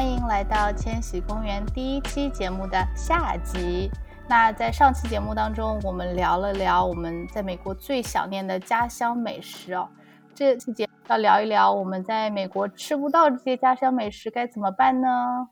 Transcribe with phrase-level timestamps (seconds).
[0.00, 3.90] 好，欢迎来到千禧公园第一期节目的下集。
[4.26, 9.86] 那在上期节目当中，我们聊了聊我们在美国最想念的家乡美食哦。
[10.34, 15.50] 这期节目要聊一聊我们在美国吃不到这些家乡美食该怎么办呢？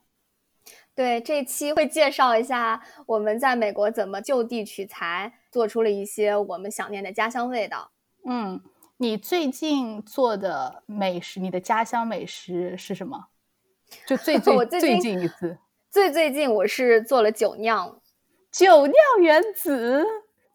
[0.94, 7.90] 对，这期会介绍一下我们在美国怎么就地取材，做出了一些我们想念的家乡味道。
[8.26, 8.62] 嗯，
[8.96, 13.26] 你最近做的美食，你的家乡美食是什么？
[14.06, 15.59] 就 最最最近一次，
[15.91, 18.01] 最最近我是做了酒酿，
[18.51, 20.06] 酒酿原子。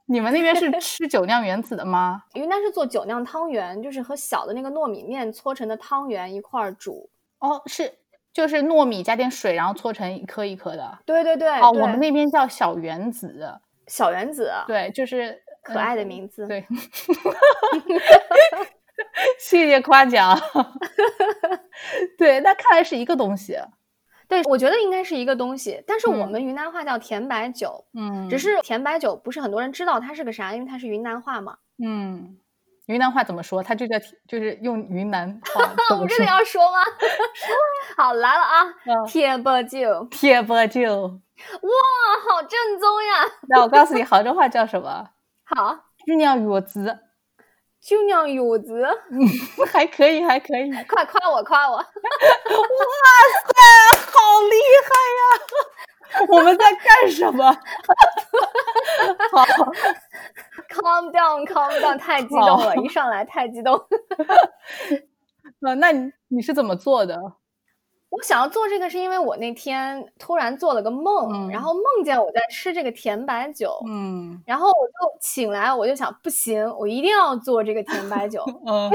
[0.05, 2.23] 你们那边是 吃酒酿圆子的吗？
[2.33, 7.09] 云南是做酒酿汤圆，就是和小的那个糯米面搓成的汤圆一块儿煮。
[7.39, 7.93] 哦，是，
[8.33, 10.99] 就是糯米加点水，然后搓成一颗一颗的。
[11.05, 11.49] 对对对。
[11.59, 13.59] 哦，我们那边叫小圆子。
[13.87, 14.51] 小圆子。
[14.67, 16.45] 对，就是可爱的名字。
[16.47, 16.65] 对。
[19.39, 20.39] 谢谢夸奖。
[22.17, 23.57] 对，那看来是一个东西。
[24.27, 31.57] 对，我觉得应该是一个东西，但是我们云南话叫甜白酒，嗯，只是甜白酒不是很多人知道它是个啥，因为它是云南话嘛。
[31.83, 32.37] 嗯，
[32.87, 33.61] 云南话怎么说？
[33.61, 35.69] 它就叫就是用云南话。
[35.93, 36.79] 我们真的要说吗？
[37.95, 38.73] 好来了啊！
[39.07, 41.69] 甜白酒，甜白酒，哇，
[42.27, 43.29] 好正宗呀！
[43.49, 45.09] 那我告诉你，杭州话叫什么？
[45.43, 46.99] 好，日酿圆子。
[47.83, 48.81] 酒酿柚子，
[49.11, 49.19] 嗯，
[49.67, 51.75] 还可以，还可以， 快夸我，夸我！
[51.77, 53.51] 哇塞，
[54.09, 54.55] 好厉
[54.87, 54.89] 害
[55.19, 56.25] 呀！
[56.29, 57.51] 我们在干什么？
[59.31, 59.43] 好
[60.69, 63.75] ，calm down，calm down，太激动了，一上来太激动。
[63.75, 67.19] 啊，那你你是怎么做的？
[68.13, 78.91] 我想要做这个，是因为我那天突然做了个梦，然后梦见我在吃这个甜白酒，嗯，然后我就醒来，我就想，不行，我一定要做这个甜白酒， 嗯，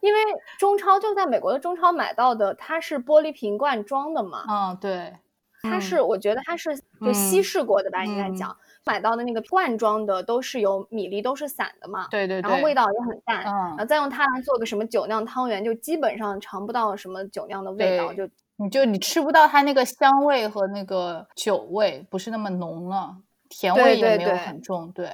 [0.00, 0.20] 因为
[0.58, 5.12] 中超就在美国的中超买到的，它是玻璃瓶罐装的嘛，嗯，对，
[5.62, 8.56] 它是，我觉得它是就稀释过的吧，应该讲。
[8.86, 12.06] 买到的那个罐装的都是有米粒，都是散的嘛。
[12.08, 12.48] 对对对。
[12.48, 23.16] 然后味道也很淡，然后再用它来做个什么酒酿汤圆，就基本上尝不到什么酒酿的味道，就你就你吃不到它那个香味和那个酒味，不是那么浓了，
[23.48, 24.90] 甜味也没有很重。
[24.92, 25.10] 对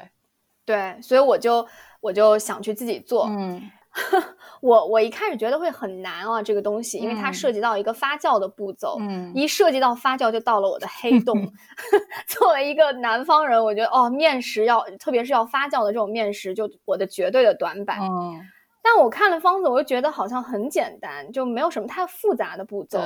[0.67, 1.67] 对，所以我就
[2.01, 3.27] 我就想去自己做。
[3.27, 3.71] 嗯。
[4.63, 11.53] 我我一开始觉得会很难啊，这个东西，因为它涉及到一个发酵的步骤，嗯，一涉及到发酵就到了我的黑洞。
[12.29, 17.99] 作为一个南方人，我觉得哦，面食要特别是要发酵的这种面食，就我的绝对的短板。
[18.01, 18.41] 嗯，
[18.81, 23.01] 但我看了方子，我就觉得好像很简单，就没有什么太复杂的步骤，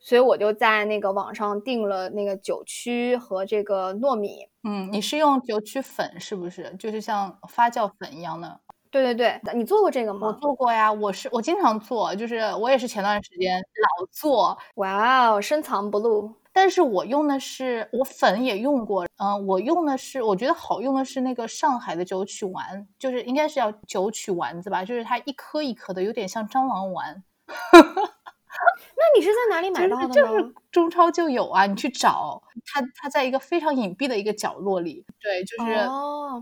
[0.00, 4.48] 所以我就在那个网上订了那个酒曲和这个糯米。
[4.64, 6.74] 嗯，你是用酒曲粉是不是？
[6.80, 8.58] 就是像发酵粉一样的。
[9.02, 10.26] 对对对，你做过这个吗？
[10.28, 14.56] 我做过呀，我是我经常做，就是我也是前段时间老做。
[14.76, 16.32] 哇哦，深藏不露。
[16.52, 27.22] 但是我用的是我粉也用过，嗯，我用的是我觉得好用的是那个上海的九曲丸，就是应该是叫九曲丸子吧，就是它一颗一颗的，有点像蟑螂丸。
[28.96, 30.08] 那你是在哪里买到的呢？
[30.12, 35.04] 就是中超就有啊，你去找它，它在一个非常隐蔽的一个角落里。
[35.20, 35.88] 对，就是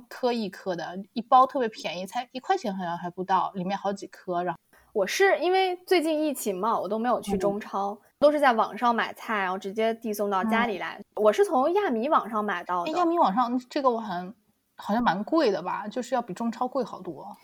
[0.08, 4.42] 颗一颗的，一包特别便宜，才一块钱好像还不到，里面好几颗。
[4.42, 4.60] 然后
[4.92, 11.00] 我是因为最近疫情嘛，我都没有去中超，都是在网上买菜，然后直接递送到家里来。
[11.16, 12.92] 我是从亚米网上买到的。
[12.92, 14.34] 亚米网上这个我好像
[14.76, 17.36] 好像蛮贵的吧，就是要比中超贵好多。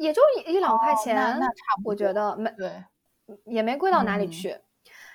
[0.00, 0.02] 嗯。
[0.02, 2.72] 也就一两块钱，那差不多，我觉得没对，
[3.44, 4.56] 也没贵到哪里去。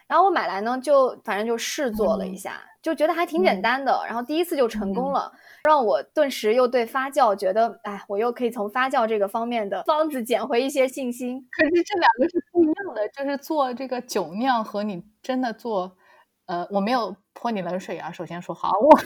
[0.07, 4.03] 然后我买来呢，就反正就试做了一下，就觉得还挺简单的。
[4.06, 5.31] 然后第一次就成功了，
[5.63, 11.47] 让我顿时又对发酵觉得，哎，我又可以从发酵这个方面的方子捡回一些信心。
[11.52, 15.97] 可是这两个是不一样的，就是做这个酒酿和你真的做，
[16.46, 18.11] 呃，我没有泼你冷水啊。
[18.11, 18.99] 首先说好，我。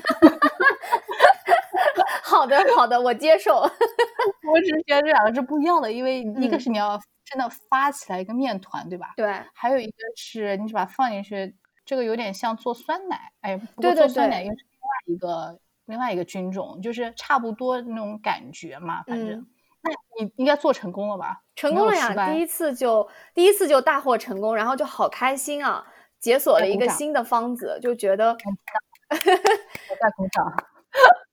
[2.39, 3.57] 好的，好的，我接受。
[4.51, 9.13] 我只是觉得这两个是不一样的，因为一个是你要真的发起来一个面团，对吧？
[9.17, 9.33] 对。
[9.53, 11.53] 还有一个是你把它放进去，
[11.83, 19.03] 这个有点像做酸奶，哎，不过做酸奶又是另外一个另外一个菌种，就是差不多那种感觉嘛。
[19.03, 19.45] 反正，
[19.81, 21.41] 那你应该做成功了吧？
[21.57, 22.31] 成功了呀！
[22.31, 25.85] 第一次就第一次就大获成功，然后就好开心啊！
[26.21, 28.31] 解锁了一个新的方子，就觉得。
[29.09, 30.45] 我在鼓掌。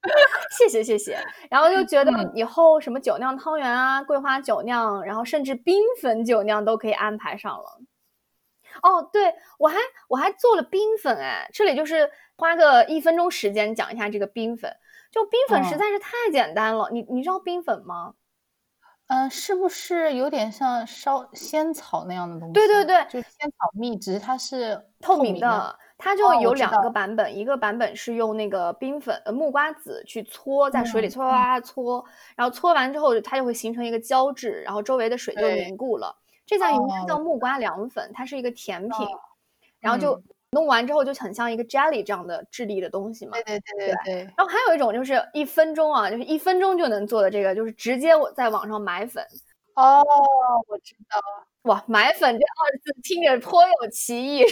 [0.57, 1.17] 谢谢谢谢，
[1.49, 7.81] 然后就觉得以后什么酒酿汤圆啊、桂花酒酿，然后甚至冰粉酒酿都可以安排上了。
[8.83, 9.77] 哦，对我还
[10.07, 14.71] 我还做了冰粉哎，这里就是花个一分钟时间讲一下这个冰粉。
[15.09, 18.13] 就冰粉实在是太简单了，你你知道冰粉吗？
[19.07, 22.53] 嗯，是不是有点像烧仙草那样的东西？
[22.53, 25.79] 对对对，就是仙草蜜汁，它是透明的。
[25.97, 32.05] 它就有两个版本，一个版本是用那个冰粉呃木瓜籽去搓，在水里搓搓搓，
[32.35, 36.15] 然后搓完之后它就会形成一个胶质，然后周围的水就凝固了。
[36.45, 39.07] 这家应该叫木瓜凉粉，它是一个甜品，
[39.79, 40.21] 然后就
[40.51, 43.31] 弄完之后就很像一个 jelly 这样的质地的东西嘛。
[43.33, 44.15] 对对对对对。
[44.37, 49.25] 然后还有一种就是一分钟啊，就是一分钟就能做的这个，就是直接我在网上买粉。
[49.73, 50.01] 哦，
[50.67, 51.47] 我知道了。
[51.63, 54.45] 哇，买粉这二字听着颇有歧义。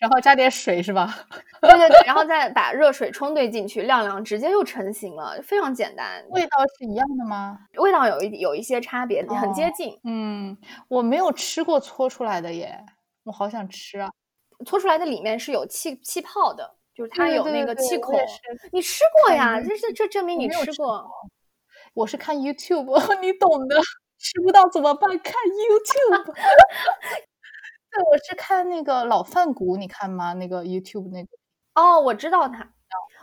[0.00, 1.14] 然后加点水是吧？
[1.60, 6.24] 对对对，然后再把热水冲兑进去，晾晾，直接就成型了，非常简单。
[6.30, 7.58] 味道是一样的吗？
[7.74, 10.00] 味道有一有一些差别，很接近。
[10.04, 10.56] 嗯，
[10.88, 12.84] 我没有吃过搓出来的耶，
[13.24, 14.10] 我好想吃啊！
[14.66, 18.18] 搓出来的里面是有气气泡的，就是它有那个气孔。
[18.72, 19.60] 你吃过呀？
[19.60, 21.06] 这这这证明你吃过。
[21.92, 22.86] 我是看 YouTube，
[23.20, 23.76] 你懂的。
[24.22, 25.08] 吃不到怎么办？
[25.20, 26.34] 看 YouTube。
[27.92, 30.32] 对，我是看那个老饭骨，你看吗？
[30.34, 31.28] 那个 YouTube 那个。
[31.74, 32.68] 哦，我知道他，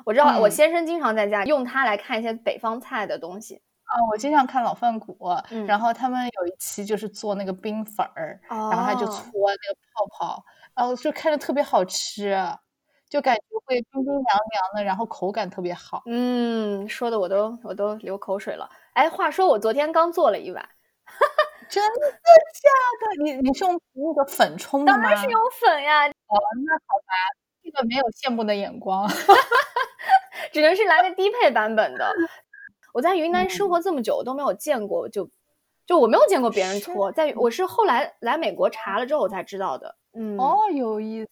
[0.05, 3.61] 我知道我先生经常在家用它来看一些北方菜的东西。
[3.83, 5.17] 啊，我经常看老饭骨，
[5.65, 12.35] 然后他们有一期就是做那个冰粉儿，然后他就搓那个泡泡，然后就看着特别好吃，
[13.09, 16.03] 就感觉会冰冰凉凉的，然后口感特别好。
[16.05, 18.69] 嗯，说的我都我都流口水了。
[18.91, 20.67] 哎，话说我昨天刚做了一碗。
[21.69, 22.69] 真的假
[23.01, 23.23] 的？
[23.23, 25.01] 你你是用那个粉冲的吗？
[25.03, 26.07] 当然是用粉呀。
[26.07, 26.35] 哦，
[26.65, 27.13] 那好吧，
[27.63, 29.07] 这个没有羡慕的眼光，
[30.51, 32.13] 只能是来个低配版本的。
[32.93, 35.29] 我在云南生活这么久都没有见过，就
[35.85, 39.95] 就我没有见过别人搓，在我是后来来美国查了之后我才知道的。
[40.13, 41.29] 嗯，哦，有意思。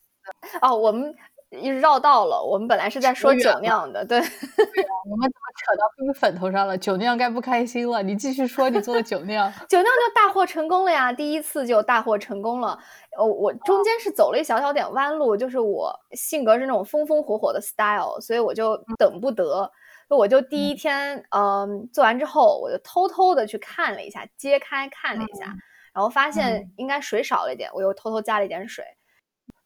[0.62, 1.16] 哦，我们。
[1.60, 6.78] 一直绕道了，我们本来是在说酒酿的，对，我们怎么扯到冰粉头上了？
[6.78, 8.04] 酒酿该不开心了。
[8.04, 12.78] 你继续说你做的酒酿， 酒酿就大获成功了呀，第一次就大获成功了。
[13.18, 19.72] 呃，我中间是走了一小小点弯路，就是我性格是那种风风火火的 style，所以我就等不得，
[20.10, 25.46] 我就第一天，嗯，做完之后，我就偷偷的去看了一下，揭开看了一下，
[25.94, 28.84] 然后发现应该水少了一点，我又偷偷加了一点水。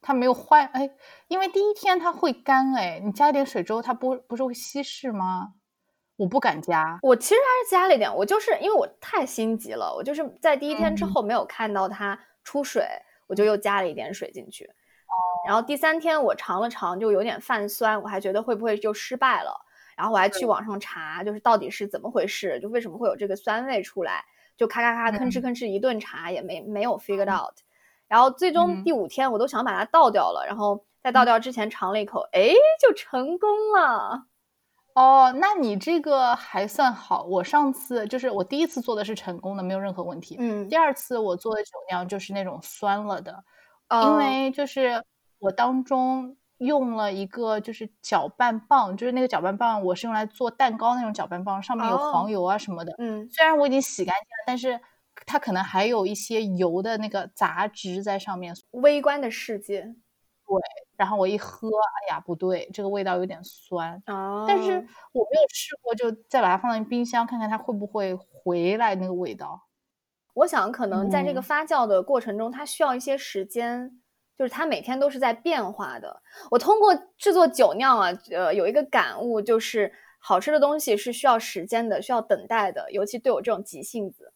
[0.01, 0.90] 它没有坏哎，
[1.28, 5.54] 因为第一天它会干哎，你加一点水之后，它不不是会稀释吗？
[6.16, 12.86] 我不敢加，我其实还是加了一点，我就是因为我太心急了，我就是在第一天之后没有看到它出水，
[13.28, 14.66] 我就又加了一点水进去。
[14.66, 15.16] 哦，
[15.48, 19.66] 然后第三天我尝了尝，就有点泛酸，我还觉得会不会就失败了，
[19.96, 24.25] 然后我还去网上查，就是到底是怎么回事，就为什么会有这个酸味出来，
[24.57, 27.56] 就咔咔咔吭哧吭哧一顿查也没没有 figured out。
[28.09, 30.44] 然后最终第五天，我都想把它倒掉了。
[30.45, 32.50] 然后在倒掉之前尝了一口，哎，
[32.81, 34.23] 就成功了。
[34.95, 37.23] 哦，那你这个还算好。
[37.23, 40.35] 我上次就是我第一次做的是成功的，没有任何问题。
[40.39, 43.44] 嗯，第二次我做的酒酿就是那种酸了的，
[44.03, 45.03] 因为就是
[45.38, 52.94] 我当中用了一个就是搅拌棒，就是那个搅拌棒我是用来做蛋糕那种搅拌棒，上面有黄油啊什么的。
[52.97, 54.81] 嗯，虽然我已经洗干净了，但是。
[55.29, 58.55] 它可能还有一些油的那个杂质在上面。
[58.71, 60.59] 微观的世界，对。
[60.97, 64.01] 然后我一喝，哎呀，不对，这个味道有点酸。
[64.07, 64.45] 哦。
[64.48, 64.71] 但是
[65.12, 69.67] 我没有试过，就再把它放在冰箱，看看它会不会回来那个味道。
[70.33, 74.01] 我想可能在这个发酵的过程中，它需要一些时间，
[74.36, 76.24] 就是它每天都是在变化的。
[76.50, 84.33] 我通过制作酒酿啊，呃，有一个感悟，就是好吃的东西是需要时间的，需要等待的，尤其对我这种急性子。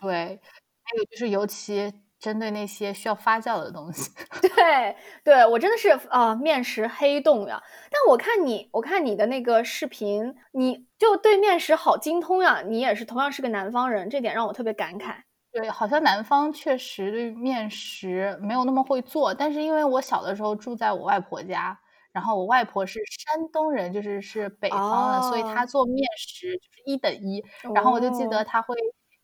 [0.00, 0.40] 对，
[0.82, 4.10] 还有就是，尤其针对那些需要发酵的东西。
[4.40, 7.62] 对，对我真的是啊，面食黑洞呀！
[7.90, 12.62] 但我看你，我看你的那个视频，你就对面食好精通呀！
[12.66, 15.16] 你也是同样是个南方人，这点让我特别感慨。
[15.52, 21.78] 对，好像南方确实对面食没有那么会做，但是因为我小的时候住在我外婆家，
[22.12, 27.42] 然后我外婆是山东人，就是是北方的，所以她做面食就是一等一。
[27.74, 28.74] 然后我就记得她会。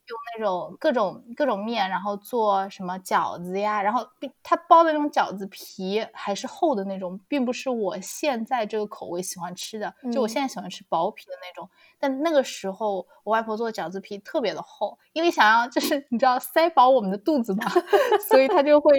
[0.07, 3.81] 用那种各种各种面，然后做什么饺子呀？
[3.81, 4.05] 然后
[4.43, 9.93] 它包的那种饺子皮还是厚的那种，并不是我现在这个口味喜欢吃的。
[10.11, 11.69] 就我现在喜欢吃薄皮的那种，
[11.99, 17.63] 但那个时候我外婆做的饺子皮特别的厚，因为想要就是你知道塞饱我们的肚子嘛，
[18.29, 18.91] 所以他就会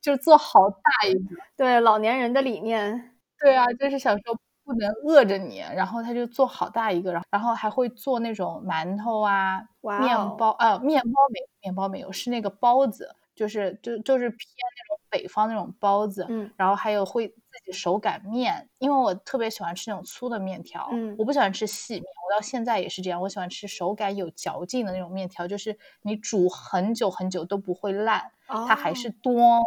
[0.00, 1.20] 就做好大一个。
[1.56, 4.38] 对老年人的理念，对啊，就是想说。
[4.68, 17.34] 不能饿着你，然后他就做好大一个，然后然后还会做那种馒头啊、面包啊，面包没面包没有，是那个包子，就是就就是偏那种北方那种包子，嗯，然后还有会自
[17.64, 29.62] 己手擀面，因为我特别喜欢吃那种粗的面条，嗯，我不喜欢吃细面，我到现在也是这样，我喜欢吃手感有嚼劲的那种面条，就是你煮很久很久都不会烂，它还是多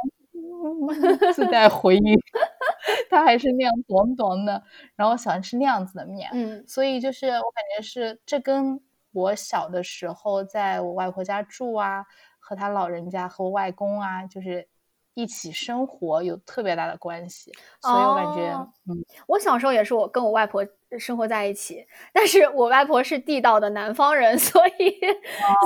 [1.33, 2.15] 自带回音，
[3.09, 4.63] 它还是那样短短的，
[4.95, 8.79] 然后喜欢吃那样子的面，嗯，所以就是我感觉是这跟
[9.13, 12.05] 我小的时候在我外婆家住啊，
[12.39, 14.67] 和他老人家和我外公啊，就是。
[15.13, 17.51] 一起生活有特别大的关系，
[17.81, 18.49] 所以我感觉，
[18.89, 18.95] 嗯，
[19.27, 20.65] 我小时候也是我跟我外婆
[20.97, 24.97] 生活在一起，但是我外婆是地道的南方人， 所以，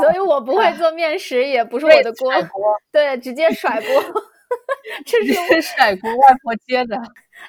[0.02, 2.34] 所以我不会做面食，也不是我的锅，
[2.92, 3.88] 对，直接甩锅，
[5.04, 6.96] 这是 甩锅，外婆接的，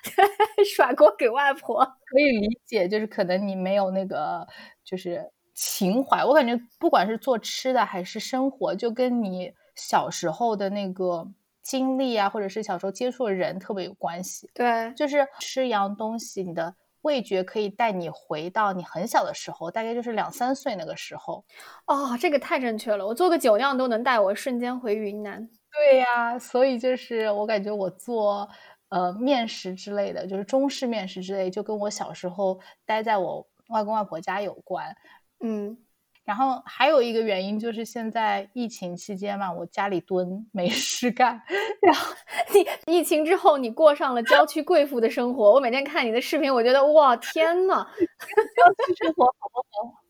[0.74, 4.46] 甩锅给外婆，可以理解，就是可能你没有那个
[4.82, 11.28] 就是情怀，我感觉不管是做吃的还是生活，就跟你小时候的那个。
[11.68, 14.48] 经历啊，或者是小时候接触的人特别有关系。
[14.54, 16.72] 对，就是吃一样东西，你的
[17.02, 21.44] 味觉可以带你回到你很小的时候，大概就是两三岁那个时候。
[21.86, 25.48] 哦，这个太正确了，我做个酒酿都能带我瞬间回云南。
[25.76, 28.48] 对呀，所以就是我感觉我做
[28.88, 34.94] 呃面食之类的，就是中式面食之类，就跟我小时候待在我外公外婆家有关。
[35.40, 35.85] 嗯。
[36.26, 41.40] 然后还有一个原因就是现在疫情期间嘛，我家里蹲没事干。
[41.80, 42.12] 然后
[42.52, 45.52] 你疫情之后，你过上了郊区贵妇的生活。
[45.52, 50.02] 我每天看你的视频，我觉得哇天呐， 郊区生活好不好？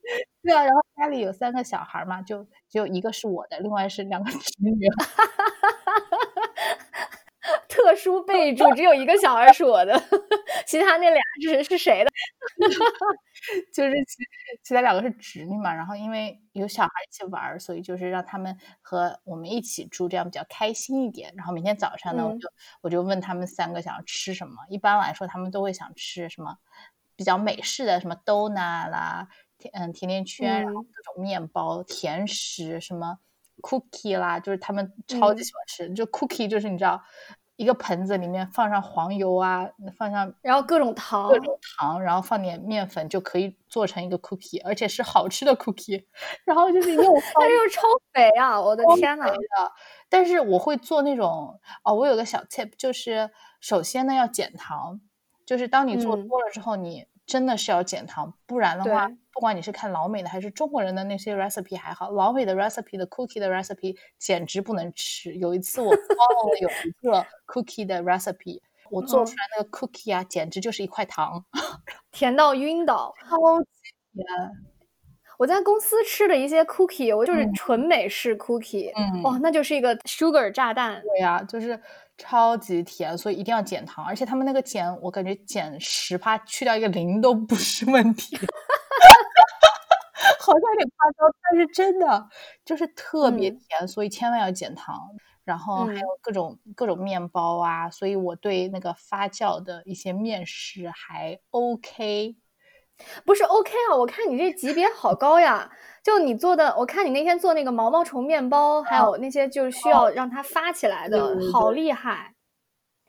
[0.42, 4.88] 对啊，然后家里有三个小孩嘛，就只有一个是我的，另外是两个 侄女。
[7.76, 9.92] 特殊备注，只有一个小孩是我的，
[10.66, 12.10] 其他那俩是是谁的？
[13.72, 14.24] 就是其
[14.62, 21.32] 其他两个是侄女嘛，然后因为有小孩一起玩，所以就是让他们和我们一起住，这样比较开心一点。
[21.36, 22.48] 然后每天早上呢，我就
[22.80, 24.54] 我就问他们三个想要吃什么。
[24.70, 26.56] 一般来说，他们都会想吃什么
[27.14, 29.28] 比较美式的，什么 donut 啦，
[29.74, 33.18] 嗯，甜甜圈，然后各种面包、甜食，什么
[33.60, 35.94] cookie 啦，就是他们超级喜欢吃。
[35.94, 37.04] 就 cookie 就是你知道。
[37.56, 46.04] 一个盆子里面放上黄油啊，放上然后各种糖，各种糖，然后放点面粉就可以做成一个 cookie，而且是好吃的 cookie。
[46.44, 47.02] 然后就是又，
[47.34, 47.82] 但是又超
[48.12, 48.60] 肥啊！
[48.60, 49.26] 我的天呐。
[50.08, 55.00] 但是我会做那种哦，我有个小 tip，就是首先呢要减糖，
[55.44, 59.10] 就是当你做多了之后，你真的是要减糖，不然的话。
[59.36, 65.34] 不管你是看老美的还是中国人的那些 recipe 还好，老美的 recipe 的 cookie 的 recipe 简直不能吃。
[65.34, 71.44] 有一次我 follow 了有一个 cookie 的 recipe，我做出来那个 cookie 啊，简直就是一块糖，
[72.10, 73.66] 甜到晕倒，超级
[74.14, 74.24] 甜。
[75.38, 81.02] 我在公司吃的一些 cookie，我就是纯美式 cookie，嗯，哇，那就是一个 sugar 炸弹。
[81.02, 81.78] 对呀，就是
[82.16, 84.02] 超级甜，所以一定要减糖。
[84.02, 88.38] 而且他们那个减，我感觉减十帕去掉一个零都不是问题。
[90.40, 92.28] 好像有点夸张，但是真的
[92.64, 95.10] 就是特别甜，所以千万要减糖。
[95.44, 102.34] 然后还有各种各种面包啊，所以我对那个发酵的一些面食还 OK，
[103.24, 103.94] 不是 OK 啊？
[103.94, 105.70] 我看你这级别好高呀！
[106.02, 112.34] 就你做的，我看你那天做那个毛毛虫面包，还有那些就是需要让它发起来的，好厉害！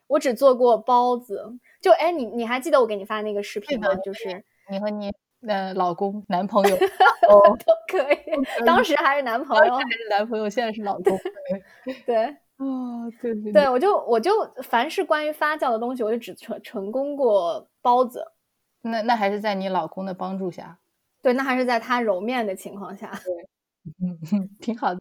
[0.05, 3.95] 我只做过包子，就哎，你你还记得我给你发那个视频吗？
[3.95, 5.11] 就是你和你。
[5.47, 6.75] 那老公、男朋友
[7.29, 11.17] 哦都可以，当时还是男朋友，还是男朋友，现在是老公。
[12.05, 12.25] 对，
[12.59, 14.31] 啊，对对对，我就我就
[14.63, 18.25] 凡是关于发酵的东西，我就只成成功过包子。
[18.81, 20.77] 那那还是在你老公的帮助下。
[21.21, 23.09] 对，那还是在他揉面的情况下。
[23.23, 23.49] 对，
[24.05, 24.99] 嗯， 挺好的。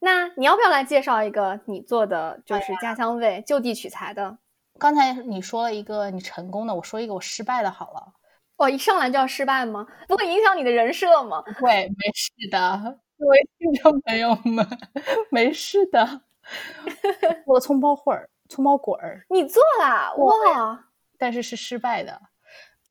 [0.00, 4.36] 那你要不要来介绍一个你做的就是家乡味、就地取材的？
[4.78, 8.12] 刚才你说了一个你成功的，我说一个我失败的，好了。
[8.56, 9.86] 哦，一上来就要失败吗？
[10.08, 11.42] 不会影响你的人设吗？
[11.42, 14.66] 不会，没事的，各位听众朋友们，
[15.30, 16.22] 没事的。
[17.44, 20.14] 我葱包会儿，葱包滚儿，你做啦？
[20.14, 20.84] 哇！
[21.18, 22.20] 但是是失败的。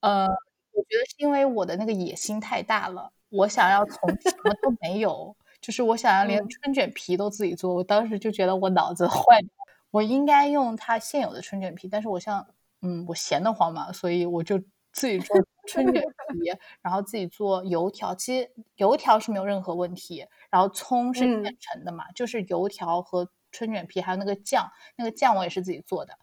[0.02, 0.28] 呃，
[0.72, 7.74] 我觉得是因为我的那个野心太大了，我想要从什么都没有，就是我想要连春卷皮都自己做。
[7.74, 9.48] 我当时就觉得我脑子坏了，
[9.90, 12.46] 我应该用它现有的春卷皮，但是我像，
[12.82, 14.62] 嗯，我闲得慌嘛，所以我就
[14.96, 15.38] 自己做。
[15.68, 20.24] 春卷皮，然后自己做油条，其实油条是没有任何问题。
[20.52, 26.14] 然后葱是现成的嘛，就是油条和春卷皮还有那个酱，那个酱我也是自己做的。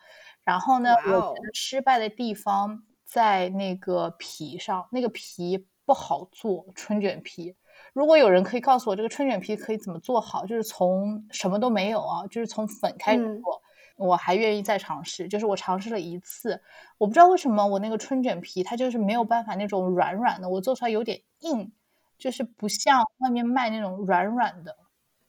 [0.44, 6.64] 然后呢，我失败的地方在那个皮上，那个皮不好做。
[6.76, 7.56] 春卷皮，
[7.92, 13.60] 如果有人可以告诉我这个春卷皮可以怎么做好，就是从什么都没有啊，就是从粉开始做，
[13.96, 15.28] 我还愿意再尝试。
[15.28, 16.60] 就是我尝试了一次，
[16.98, 21.72] 我不知道为什么我那个春卷皮它就是没有办法那种软软的，我做出来有点硬，
[22.18, 24.76] 就是不像外面卖那种软软的。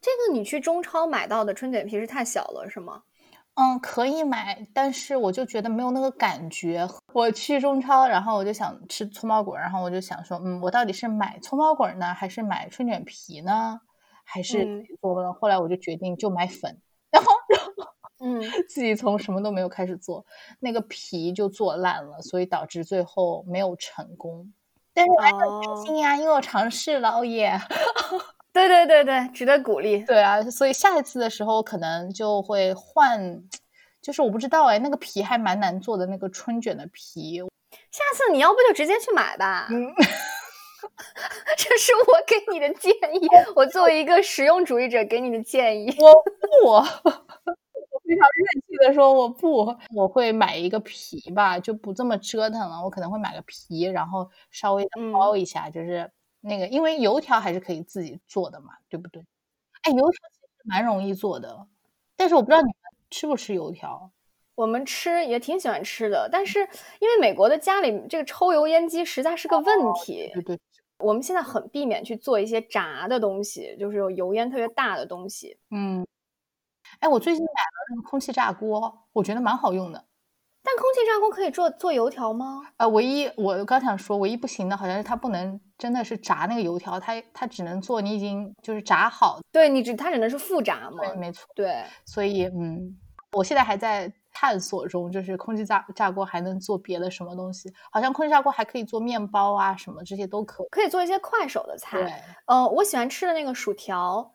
[0.01, 3.03] 这个你去中超买到的春卷皮是太小了，是吗？
[3.55, 6.87] 嗯，可以买，但是我就觉得没有那个感觉。
[7.13, 13.79] 我去中超，然后我就想吃葱包滚，然后我就想说，嗯，我到底是买葱包滚呢，还是买春卷皮呢，
[14.23, 15.31] 还是做呢？
[15.33, 17.92] 后来我就决定就买粉，然 后然后，
[18.23, 20.25] 嗯， 自己从什么都没有开始做，
[20.59, 24.51] 那个皮就做烂了，所以导致最后没有成功。
[24.93, 27.59] 但是我还很开心呀，因为我尝试了，哦耶！
[28.53, 30.03] 对对对对，值得鼓励。
[30.05, 33.43] 对啊，所以下一次的时候可能就会换，
[34.01, 37.41] 就是我不知道哎，那个皮还蛮难做的，那个春卷的皮。
[37.89, 39.67] 下次你要不就直接去买吧。
[39.71, 39.91] 嗯，
[41.57, 45.95] 这是我给你的建议，我作为一个实用主义者给你的建议。
[45.97, 46.13] 我
[46.61, 46.81] 不，我
[48.03, 52.83] 非常任气的说我不，我会买一个皮吧，就不这么折腾了。
[52.83, 56.11] 我可能会买个皮，然后稍微的包一下，就是。
[56.45, 59.25] 那个，因为油条还是可以自己做的嘛，对不对？
[59.83, 61.67] 哎，油条其实蛮容易做的，
[62.17, 62.73] 但是我不知道你们
[63.09, 64.11] 吃不吃油条。
[64.55, 66.59] 我们吃也挺喜欢吃的，但是
[66.99, 70.29] 因为美国的家里这个抽油烟机实在是个问题。
[70.33, 70.59] 对对。
[70.97, 75.57] 我们现在很避免去做一些炸的东西，就是有油烟特别大的东西。
[75.71, 76.05] 嗯。
[77.03, 80.05] 哎，我最近买了那个空气炸锅，我觉得蛮好用的。
[80.63, 82.61] 但空气炸锅可以做做油条吗？
[82.77, 89.41] 呃，唯一我刚想说，唯一不行的好像是它不能真的是炸那个油条，它它只能做你已经就是炸好。
[89.51, 91.05] 对你只它只能是复炸嘛？
[91.05, 91.45] 对，没错。
[91.53, 92.97] 对，所以嗯，
[93.33, 97.69] 我现在还在探索中，就是空气炸炸锅还能做别的什么东西？
[97.91, 101.97] 好像空气炸锅还可以做面包啊，什么这些都可，可以做一些快手的菜。
[101.97, 102.13] 对，
[102.45, 104.31] 呃，我喜欢吃的那个薯条。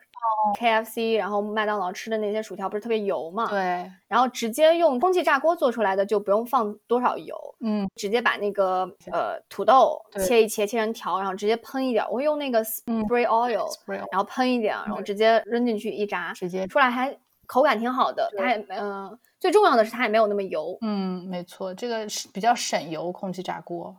[0.59, 3.49] K F C，然后麦当劳吃的那些薯条不是特别油嘛？
[3.49, 3.59] 对。
[4.07, 12.05] 然后直接用空气炸锅做出来的就不用放多少油，嗯，直接把那个呃土豆切一切，切成条，然后直接喷一点。
[12.09, 13.69] 我会用那个 spray oil，
[14.11, 17.17] 然后喷一点，然后直接扔进去一炸，直接出来还
[17.47, 18.31] 口感挺好的。
[18.39, 20.79] 它也嗯，最重要的是它也没有那么油。
[20.81, 23.95] 嗯，没错，这个是比较省油空气炸锅。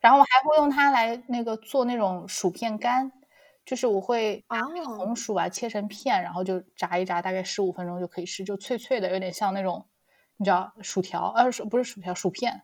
[0.00, 3.12] 然后我还会用它来那个做那种薯片干。
[3.64, 4.60] 就是我会把
[4.96, 9.86] 红薯啊切成片，然后就炸一炸，大概十五分钟就可以吃，就脆脆的，有点像那种
[10.36, 12.62] 你知道薯条，呃，不是薯条，薯片，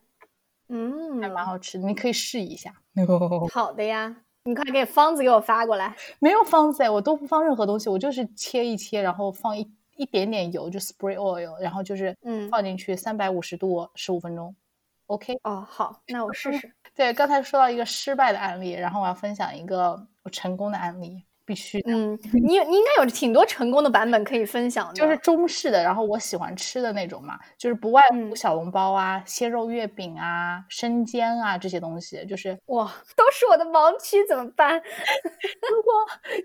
[0.68, 2.74] 嗯，还蛮好吃的，你可以试一下。
[3.52, 5.94] 好的呀，你快给方子给我发过来。
[6.18, 14.56] 没有方子哎，我都不放任何东西，我就是切一切，然后放一一点点油，就 spray oil，然后就是嗯放进去三百五十度十五分钟
[15.06, 15.38] ，OK。
[15.44, 16.74] 哦，好，那我试试。
[16.96, 20.08] 对，刚才说到一个失败的案例，然后我要分享一个。
[20.28, 34.74] 成功的案例必须，嗯，你你应该有挺多成功的版本可以分享的，就是中式的，然后我喜欢吃的那种嘛，就是不外乎小笼包啊、鲜肉月饼啊、生煎啊这些东西，就是哇，都是我的盲区，怎么办？
[35.70, 35.92] 如果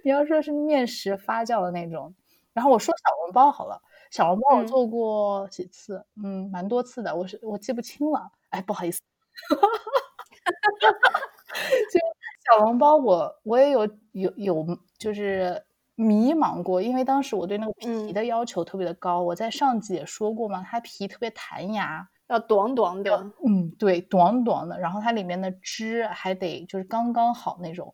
[0.05, 2.15] 你要说是面食发酵的那种，
[2.53, 9.01] 然后我说小笼包好了，小笼包我做过几次，嗯，蛮多次的，我是我记不清了，哎，不好意思，
[11.91, 11.99] 就。
[12.45, 14.65] 小笼包，我我也有有有，
[14.97, 15.63] 就是
[15.95, 19.21] 迷茫过，因为当时我对那个皮的要求特别的高。
[19.21, 27.93] 我在上集也说过嘛，它皮特别弹牙，要短短的，嗯，对，短短的，然后它里面的汁还得就是刚刚好那种，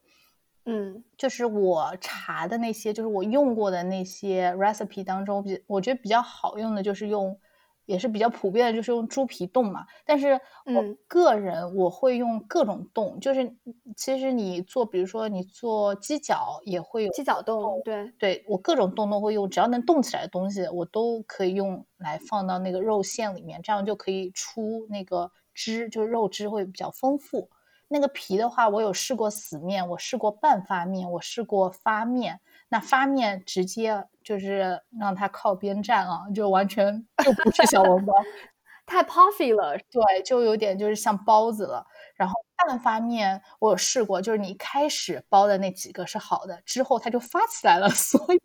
[0.66, 7.40] 嗯，就是我查的那些，就是我用过的那些 recipe 当中，比我觉得比较好用的就是用。
[7.89, 9.84] 也是比较普遍的，就是用猪皮冻嘛。
[10.06, 13.52] 但是我个人我会用各种冻，就是
[13.97, 27.49] 其实你做，比如说你做鸡脚也会有鸡脚冻，对对，我各种冻都会用，只要能冻起来的东西，我都可以用来放到那个肉馅里面，这样就可以出那个汁，就是肉汁会比较丰富。
[27.88, 32.39] 那个皮的话，我有试过死面，我试过半发面，我试过发面。
[32.69, 38.13] 那发面直接就是让它靠边站啊，就完全就不是小笼包，
[38.86, 39.77] 太 puffy 了。
[39.91, 41.86] 对，就有点就是像包子了。
[42.15, 42.36] 然后
[42.67, 48.39] 半发面我有试过，就是你开始包的那几个是好的，之后它就发起来了， 所以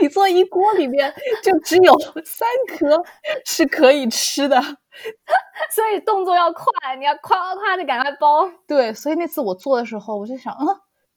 [0.00, 3.02] 你做一锅里面就只有三颗
[3.44, 4.60] 是可以吃的。
[5.70, 8.50] 所以动作要快，你要夸夸夸的赶快包。
[8.66, 10.66] 对，所以那次我做的时候，我就想，嗯。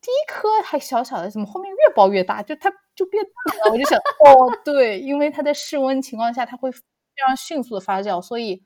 [0.05, 2.43] 第一颗还小小的，怎么后面越包越大？
[2.43, 3.71] 就它就变大了。
[3.71, 6.79] 我就想， 哦，对，因为它在室温情况下，它会非
[7.25, 8.63] 常迅速的发酵，所以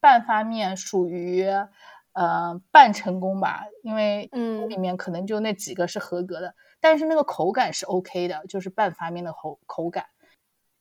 [0.00, 1.46] 半发面属于
[2.14, 3.66] 呃半成功吧。
[3.82, 10.06] 因为嗯，里面可能就那几个是合格的，但是那个口感是 OK 的，就是半发面的口口感。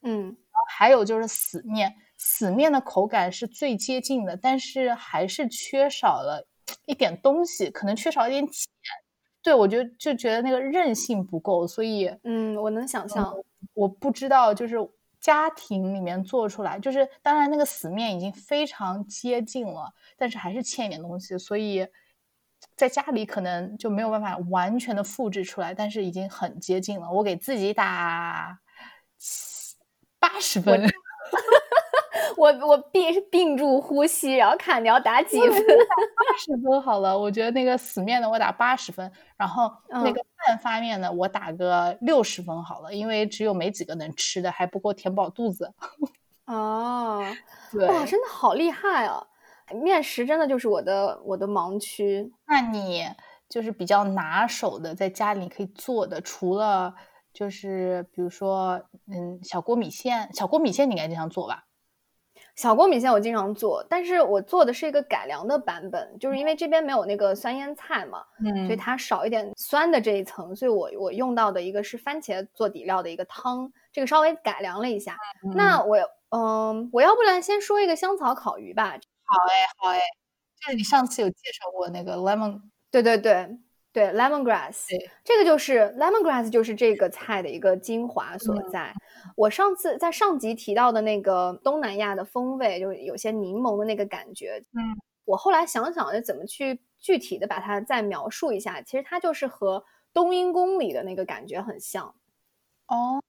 [0.04, 0.38] 嗯，
[0.70, 6.48] 还有就是死面，死面的口感是最接近的，但是还是缺少了
[6.86, 8.54] 一点东西，可能缺少一点碱。
[9.48, 13.34] 对我就就觉得那个韧性不够，所以嗯，我能想象。
[13.74, 14.76] 我不知道，就是
[15.22, 21.88] 家庭里面做出来，就是当然那个死面已经非常接近了，但是还是欠一点东西，所以
[22.76, 27.10] 在家里可能就没有办法完全的复制出来，但是已经很接近了。
[27.10, 28.60] 我给自己打。
[30.20, 30.84] 八十分，
[32.38, 35.50] 我我屏屏住呼吸，然后看你要打几分。
[35.50, 45.74] 八十分好了，我觉得那个死面的我打八十分，然后那个半发面的我打个六十分好了，因为只有没几个能吃的，还不够填饱肚子。
[46.46, 47.22] 哦，
[47.72, 49.26] 对，哇，真的好厉害啊！
[49.74, 52.32] 面食真的就是我的我的盲区。
[52.48, 53.06] 那你
[53.50, 56.94] 就是比较拿手的，在家里可以做的，除了。
[57.34, 61.66] 就是比如说，嗯，小锅米线，小锅米线你应该经常做吧？
[62.58, 75.16] 小锅米线我经常做，但是我做的是一个改良的版本，就是因为这边没有那个酸腌菜嘛，嗯，所以它少一点酸的这一层，所以我我用到的一个是番茄做底料的一个汤，这个稍微改良了一下。
[75.56, 75.98] 那我，
[76.30, 78.98] 嗯，我要不然先说一个香草烤鱼吧。
[79.24, 80.00] 好哎，好哎，
[80.60, 83.60] 就是你上次有介绍过那个 lemon，对对对。
[83.98, 84.86] 对，lemongrass，
[85.24, 88.94] 这个就是 lemongrass，就是这个菜的一个精华所在。
[89.36, 94.64] 我上次在上集提到的那个东南亚的风味，就有些柠檬的那个感觉。
[94.74, 94.94] 嗯，
[95.26, 98.84] 我后来想想，就怎么去具体的把它再描述一下。
[98.84, 99.84] 其实它就是和
[100.14, 102.14] 冬阴功里的那个感觉很像。
[102.90, 103.20] 哦，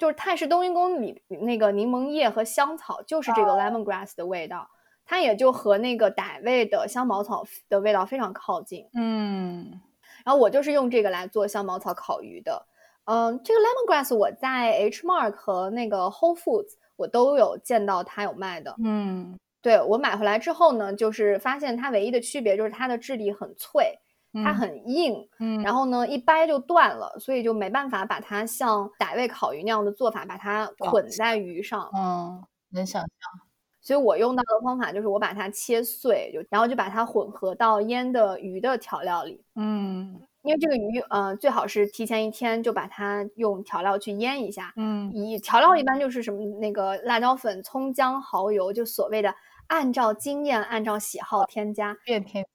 [0.00, 4.70] 就是泰式冬阴功里那个柠檬叶和香草，就是这个 lemongrass 的味道。
[5.04, 8.86] 它也就和那个傣味的香茅草的味道非常靠近。
[8.94, 9.80] 嗯。
[10.26, 12.66] 然后我就是用这个来做香茅草烤鱼的，
[13.04, 24.00] 嗯，这个 lemongrass 我在 H Mark 和那个 Whole Foods 我都有见到它有卖的，嗯，对我买回来之后呢，就是发现它唯一的区别就是它的质地很脆，
[24.32, 33.45] 它很硬，嗯，然后呢一掰就断了，所以就没办法把它像傣味烤鱼那样的做法把它捆在鱼上，嗯，能想象。
[33.86, 39.40] 所以我用到的方法就是我把它切碎，就然后就把它混合到腌的鱼的调料里。
[39.54, 44.72] 嗯，因为这个鱼，呃，最好是提前一天就把它用调料去腌一下。
[44.74, 49.32] 嗯，以调料一般就是什么那个辣椒粉、葱姜、蚝油，就所谓的
[49.68, 52.48] 按照经验、按照喜好添加，变添 加。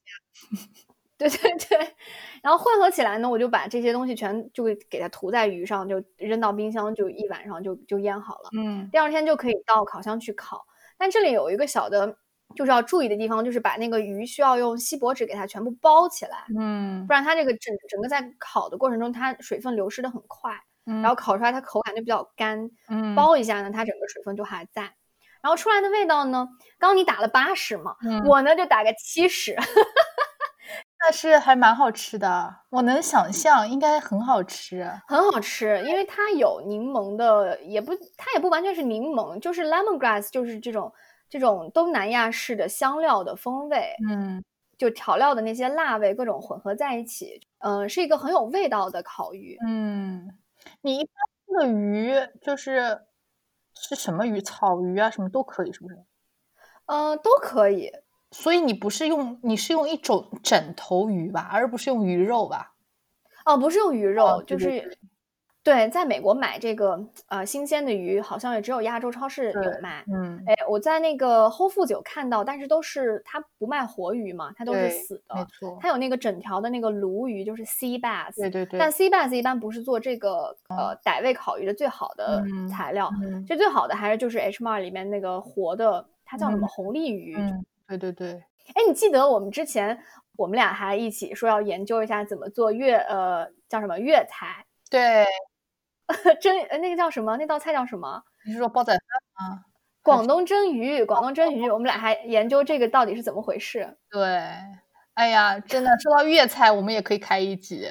[1.17, 1.37] 对对
[1.69, 1.77] 对，
[2.43, 8.49] 然后混合起来呢，我就把这些东西全就给它涂在鱼上，就扔到冰箱，就一晚上就就腌好了。
[8.57, 10.65] 嗯，第二天就可以到烤箱去烤。
[11.01, 12.15] 但这里有一个小的，
[12.55, 20.53] 就是要注意的地方，就是把那个鱼需要用锡箔纸给它全部包起来，嗯，不然它这个整整个在烤的过程中，它水分流失的很快，
[20.85, 21.01] 嗯。
[21.01, 24.83] 然后烤出来它口感就比较干，嗯，包一下呢，它整个水分就还在，
[25.41, 27.95] 然后出来的味道呢，刚你打了八十嘛，
[28.27, 29.57] 我呢就打个七十，
[31.03, 40.93] 但是还蛮好吃的，我能想象应该很好吃，很好吃，因为它有柠檬的，也不，它也不完全是柠檬，就是 lemongrass，就是这种
[41.27, 44.43] 这种东南亚式的香料的风味，嗯，
[44.77, 49.57] 就调料的那些辣味各种混合在一起，嗯，是一个很有味道的烤鱼。
[49.65, 50.37] 嗯，
[50.81, 53.01] 你一般的鱼就是
[53.73, 54.39] 是什么鱼？
[54.41, 55.97] 草鱼啊，什么都可以，是不是？
[56.85, 57.91] 嗯，都可以。
[58.31, 62.73] 所以你不是用你是用一种整头鱼吧，而不是用鱼肉吧？
[63.45, 64.97] 哦，不是用鱼肉，就是
[65.63, 70.03] 对，在美国买这个呃新鲜的鱼，好像也只有亚洲超市有卖。
[70.11, 75.35] 嗯，哎，我在那个 Whole Foods 有看到，但是都是它不卖活鱼嘛，它都是死的。
[75.35, 78.35] 没错，它有那个整条的那个鲈鱼，就是 Sea Bass。
[78.35, 78.79] 对对对。
[78.79, 83.11] 但 Sea Bass 一般不是做这个呃傣味烤鱼的最好的材料，
[83.47, 87.35] 这最好的还是就是 H Mart 里面那个活的，它叫什么红鲤鱼。
[87.97, 88.43] 对对对，
[88.75, 90.01] 哎，你记得我们之前
[90.37, 94.65] 我们俩还一起说要研究一下怎么做粤呃叫什么粤菜？
[94.89, 95.25] 对，
[96.41, 97.37] 蒸那个叫什么？
[97.37, 98.23] 那道菜叫什么？
[98.45, 99.63] 你是说煲仔饭吗？
[100.03, 103.97] 广东蒸鱼，广东蒸鱼，我们俩还研究这个到底是怎么回事？
[104.09, 104.51] 对，
[105.13, 107.87] 哎呀，真的说到粤菜，我们也可以开一集。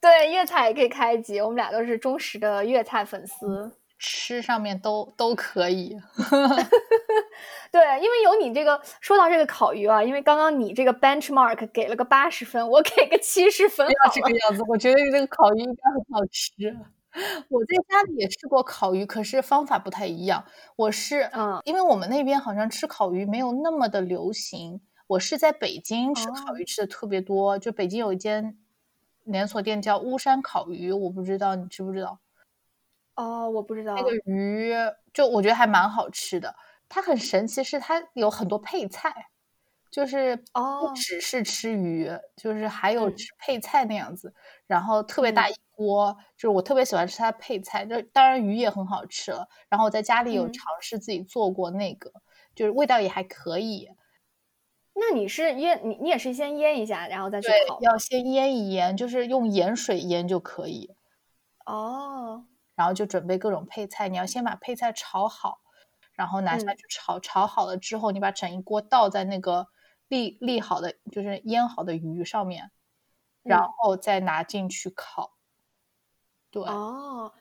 [0.00, 3.72] 对，粤菜也可以开一集，我们俩都是忠实的粤菜粉丝。
[3.98, 5.96] 吃上面都都可以，
[7.72, 16.76] 对，因为有你这个说到这个烤鱼啊，因为刚刚你这个 benchmark 给了个八十分，我给个七十分，要这个样子，我觉得这个烤鱼应该很好吃。
[17.48, 20.44] 我在家里也吃过烤鱼，可是方法不太一样。
[20.76, 28.56] 我是嗯，因为我们那边好像吃烤鱼没有那么的流行，我是在北京吃烤鱼吃的特别多，就北京有一间
[29.24, 32.20] 连锁店叫巫山烤鱼，我不知道你知不知道。
[33.18, 34.72] 哦，我不知道那个鱼，
[35.12, 36.54] 就我觉得还蛮好吃的。
[36.88, 39.12] 它很神奇，是它有很多配菜，
[39.90, 44.32] 就是不只是吃鱼，就是还有吃配菜那样子。
[44.68, 47.84] 然后特别大一锅，就是我特别喜欢吃它配菜。
[47.84, 49.48] 就当然鱼也很好吃了。
[49.68, 52.12] 然后我在家里有尝试自己做过那个，
[52.54, 53.88] 就是味道也还可以。
[54.94, 57.80] 那你是腌你你也是先腌一下，然后再去烤？
[57.80, 60.94] 要先腌一腌，就是用盐水腌就可以。
[61.66, 62.44] 哦。
[62.78, 65.58] 然后就准备各种配菜，你要先把配菜炒好。
[66.14, 69.66] 然后拿下去炒，炒好了之后，你把整一锅倒在那个
[70.08, 72.70] 沥沥好的，就是腌好的鱼上面，
[73.42, 75.32] 然后再拿进去烤。
[76.50, 77.32] 对哦，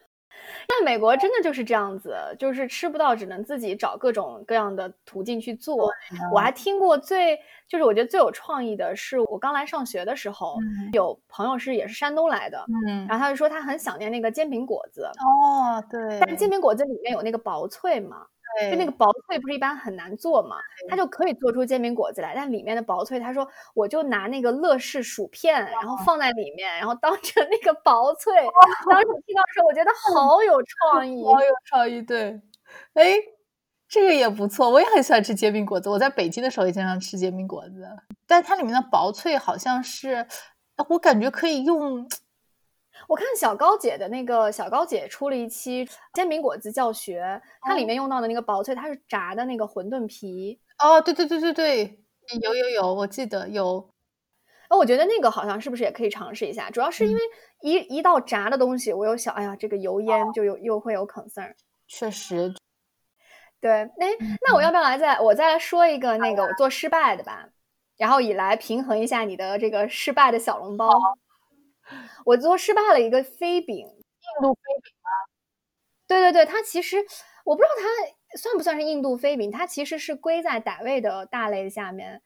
[0.68, 5.90] 那美国真的就是这样子，就是吃不到，只能自己找各种各样的途径去做。
[6.34, 10.58] 我还听过最，就是我觉得最有创意的是，我刚来上学的时候，
[10.94, 15.04] 有朋友是也是山东来的，嗯，然后他就说他很想念那个煎饼果子。
[15.04, 18.26] 哦，对，但是煎饼果子里面有那个薄脆嘛。
[18.72, 20.58] 就那个薄脆不是一般很难做嘛，
[20.90, 28.34] 他就可以做出煎饼果子来，但里面的薄脆，他说我就拿那个乐事薯片，然后放在里面，然后当成那个薄脆。
[28.90, 32.02] 当时听到时候，我觉得 好有创意，好有创意。
[32.02, 32.42] 对，
[32.94, 33.14] 哎，
[33.88, 35.90] 这个也不错，我也很喜欢吃煎饼果子。
[35.90, 37.88] 我在北京的时候也经常吃煎饼果子，
[38.26, 40.26] 但它里面的薄脆好像是，
[40.90, 42.08] 我感觉可以用。
[43.08, 50.60] 我看小高姐的那个小高姐出了一期煎饼果子教学，它里面用到的那个薄脆，它是炸的那个馄饨皮。
[50.80, 52.00] 哦，对对对对对，
[52.42, 53.90] 有有有，我记得有。
[54.70, 56.70] 哦，我觉得那个好像是不是也可以尝试一下？
[56.70, 57.22] 主要是因为
[57.62, 61.54] 一一到炸的东西，我又想，哎呀，这个油烟就有又会有 concern。
[61.88, 62.54] 确实。
[63.62, 63.90] 对，哎，
[64.46, 67.48] 那我要不要来再我再来说一个那个我做失败的吧？
[67.96, 70.90] 然后以来平衡一下你的这个失败的小笼包。
[72.26, 75.10] 我做失败了一个飞饼，印度飞饼吗？
[76.08, 76.98] 对对对，它其实
[77.44, 82.22] 我不知道它算不算是印度飞饼，它其实是归在傣味的大类下面。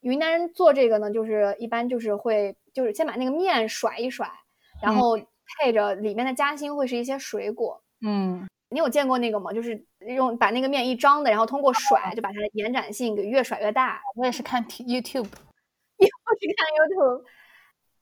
[0.00, 4.30] 云南人做这个呢，就是一般就是会就是先把那个面甩一甩，
[4.82, 5.18] 然后
[5.58, 7.82] 配着里面的夹心会是一些水果。
[8.00, 9.52] 嗯，你有见过那个吗？
[9.52, 14.00] 就是用把那个面一张的，然后通过甩就把它的延展性给越甩越大。
[14.16, 15.28] 我也是看 YouTube，
[15.98, 17.24] 又是看 YouTube。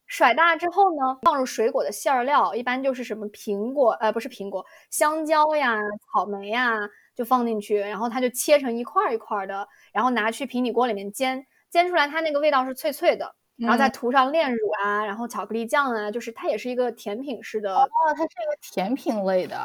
[0.08, 5.78] 甩大之后呢，放入水果的馅料，一般就是什么苹果，呃，不是苹果，香蕉呀、
[6.12, 6.76] 草莓呀，
[7.14, 17.76] 就放进去，然后它就切成一块一块的，然后拿去平底锅里面煎，煎出来它那个味道是脆脆的，然后再涂上炼乳啊，然后巧克力酱啊，就是它也是一个甜品式的。
[17.76, 19.56] 哦，它是一个甜品类的，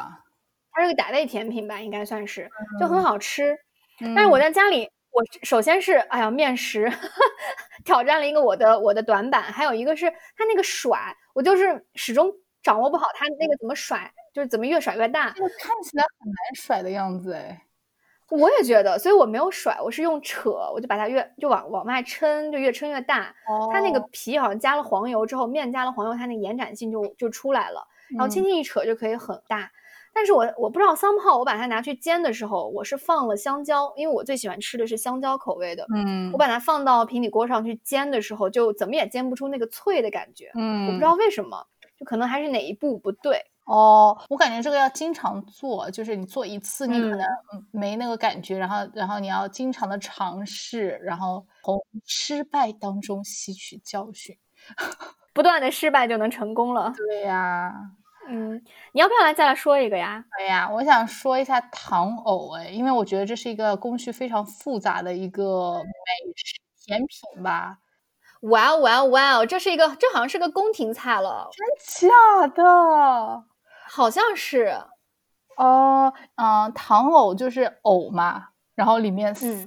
[0.72, 3.56] 它是个傣味甜品吧，应该算是，就很好吃。
[4.14, 4.90] 但是我在家里。
[5.14, 6.90] 我首先是哎呀面食
[7.84, 17.62] 挑战了一个我的我的短板，还有一个是它那个甩，我就是始终掌握不好它那个怎么甩，就是怎么越甩越大，看起来很难甩的样子哎。
[18.30, 23.32] 我也觉得，所以我没有甩，我是用扯，我就把它越就往往外抻，就越抻越大。
[23.70, 29.70] 它那个皮好像加了黄油之后，面加了黄油，它那个延展性就就出来了，然后轻轻一扯就可以很大。
[30.14, 35.84] 但是我我不知道桑泡，我把它拿去煎的时候，我是放了香蕉，因为我最喜欢吃的是香蕉口味的。
[35.94, 40.52] 嗯，我把它放到平底锅上去煎的时候，就怎么也煎不出那个脆的感觉。
[40.54, 41.66] 嗯，我不知道为什么，
[41.98, 43.44] 就可能还是哪一步不对。
[43.64, 47.18] 哦，我感觉这个要经常做，就是你做一次你可能
[47.72, 54.36] 没那个感觉，然后然后你要经常的尝试，然后从失败当中吸取教训，
[55.32, 56.92] 不断的失败就能成功了。
[56.96, 57.72] 对呀。
[58.28, 60.24] 嗯，你要不要来再来说一个呀？
[60.38, 67.78] 哎呀，我想说一下糖藕，哎，因为我觉得这是一个工序非常复杂的一个美食甜品吧。
[68.42, 71.48] 哇哦哇哦哇哦，这是一个，这好像是个宫廷菜了。
[71.52, 73.44] 真假的？
[73.88, 74.76] 好像是。
[75.56, 79.66] 哦，嗯，糖藕就是藕嘛，然后里面塞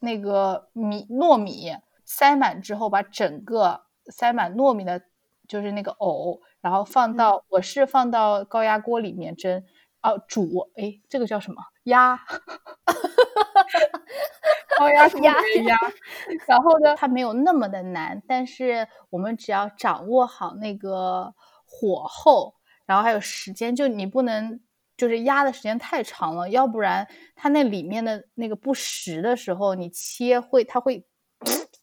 [0.00, 5.02] 那个米糯米，塞满之后把整个塞满糯米的，
[5.46, 6.40] 就是那个藕。
[6.60, 9.62] 然后放到，我是放到高压锅里面蒸，
[10.02, 11.62] 哦，煮，哎，这个叫什么？
[11.84, 12.20] 压，
[14.78, 15.76] 高压压压。
[16.46, 22.54] 然后呢，它没有那么的难，但是我们只要掌握好那个火候，
[22.86, 24.60] 然后还有时间，就你不能
[24.96, 31.07] 就是压的时间太长了，要不然它那里面的那个不实的时候，你切会它会。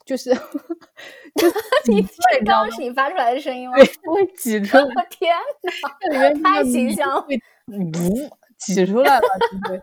[0.06, 0.30] 就是，
[1.36, 1.48] 就
[1.92, 3.76] 你这刚是你发出来的声音吗？
[3.76, 4.84] 会挤出来！
[4.84, 7.36] 我天哪，里面太形象， 会
[7.68, 9.80] 噗挤出来了，对不对？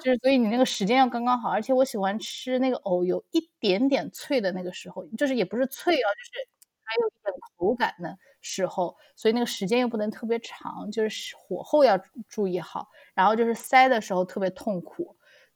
[0.00, 6.48] 就是所以你那个时间要刚刚好，而且我喜欢吃那个藕有一点点脆的那个时候，就是也不是脆啊，就是
[6.84, 12.88] 还有一点口感的时候，所以那个时间又不能特别长，就是火候要注意好。
[13.14, 15.13] 然后就是塞的时候特别痛苦，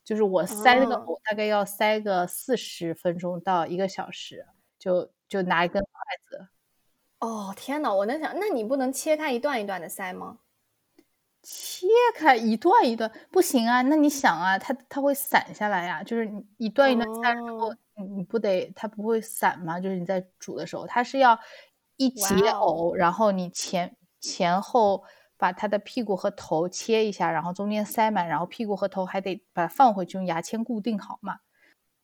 [0.09, 4.47] 就是我塞那个藕大概要塞个四十分钟到一个小时，
[4.79, 5.90] 就就拿一根筷
[6.31, 6.49] 子。
[7.18, 10.38] 哦天哪，我能想，那你不能切开一段一段的塞吗？
[11.42, 19.79] 切开一段一段不行啊，那你想啊，它它会散下来呀，就是你一段一段塞之后，你你不得它不会散吗？
[19.79, 21.38] 就是你在煮的时候，它是要
[21.99, 25.05] 一节藕，然后你前前后
[25.38, 31.38] 把它的屁股和头切一下，然后中间塞满，然后屁股和头还得把它放回去，用牙签固定好嘛。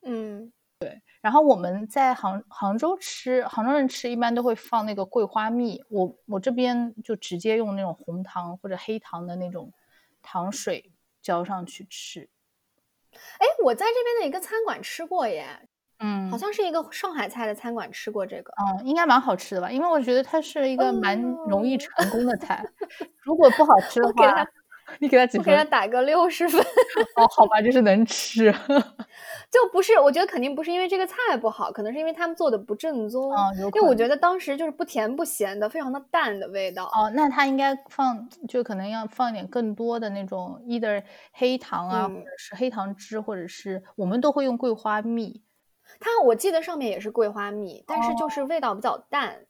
[0.01, 0.51] 嗯。
[0.77, 5.81] 对，然后我们在杭杭州吃，杭州人吃一般都会放那个桂花蜜。
[5.87, 9.71] 我我这边就直接用那种红糖或者黑糖的那种
[10.21, 12.29] 糖水浇上去吃。
[13.37, 15.69] 哎，我在这边的一个餐馆吃过耶，
[15.99, 19.71] 嗯，好像是一个上海菜的餐馆吃过这个，嗯，应该蛮好吃的吧？
[19.71, 22.65] 因为我觉得它是一个蛮容易成功的菜。
[23.23, 24.45] 如果不好吃的话，
[24.99, 25.45] 你给他几分？
[25.45, 26.61] 我给他打个六十分。
[27.15, 28.53] 哦，好吧，就是能吃。
[29.49, 33.31] 就不是，我觉得肯定不是因为这个菜不好，可能是因为他们做的不正宗。
[33.31, 36.85] 啊，因为我觉得当时就是不甜不咸的，非常的淡的味道。
[36.85, 45.41] 哦，那他应该放，就可能要放一点更多的那种，either 黑糖啊，或者是黑糖汁，或者是我们都会用桂花蜜。
[45.99, 49.45] 它我记得上面也是桂花蜜，但是就是味道比较淡。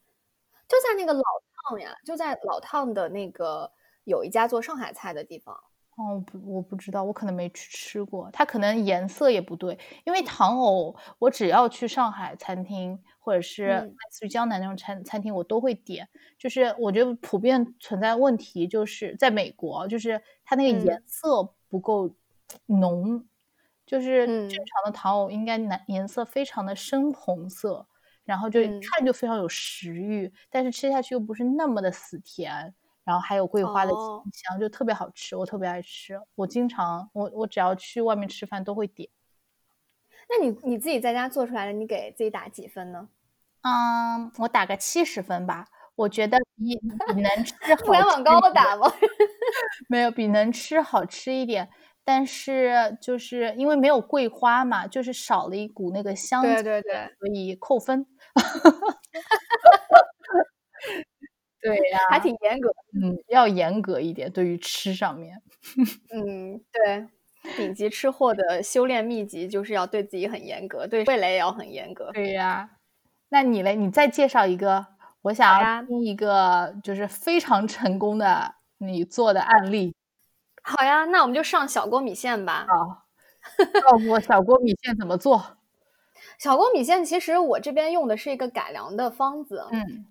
[0.68, 1.22] 就在那个老
[1.68, 3.70] 烫呀，就在老烫的那个
[4.04, 5.56] 有一家做上海菜的地方。
[5.96, 16.06] 哦，不，我不知道，我可能没去吃过，它可能颜色也不对，因为糖藕，我只要去上海餐厅或者是类似于江南那种餐餐厅，我都会点。
[16.38, 22.14] 就是我觉得普遍存在问题，就是在美国，就是它那个颜色不够
[22.66, 23.24] 浓，
[23.86, 27.86] 就是正常的糖藕应该蓝颜色非常的深红色，
[28.24, 32.74] 然后就一看就非常有食欲，但是吃下去又不是那么的死甜。
[33.04, 36.20] 然后还有桂花的清香，就特别好吃，我特别爱吃。
[36.34, 39.08] 我经常，我我只要去外面吃饭都会点。
[40.28, 43.08] 那你你自己在家做出来的，你给自己打几分呢？
[43.62, 45.68] 嗯，我打个七十分吧。
[45.94, 46.76] 我觉得比
[47.14, 48.92] 比能吃 好，不敢往高了打吗？
[49.88, 51.70] 没有，比能吃好吃一点，
[52.06, 58.06] 但是就是因为没有桂花嘛，就是少了一股那个香对对对，所以扣分。
[61.60, 62.70] 对呀，还挺严格，
[63.02, 65.42] 嗯，要严格一点，对于吃上面，
[66.14, 67.08] 嗯，对，
[67.56, 72.12] 顶级吃货的修炼秘籍就是要对自己很严格，对味蕾也要很严格。
[72.12, 72.70] 对呀，
[73.30, 73.74] 那你嘞？
[73.74, 74.86] 你再介绍一个，
[75.22, 79.95] 我想要听一个就是非常成功的你做的案例。
[80.66, 82.66] 好呀，那我们就上小锅米线吧。
[82.68, 83.06] 好，
[83.80, 85.58] 告诉我小锅米线怎么做？
[86.38, 90.06] 小锅米线其实我这边用的是一个改良的方子，嗯。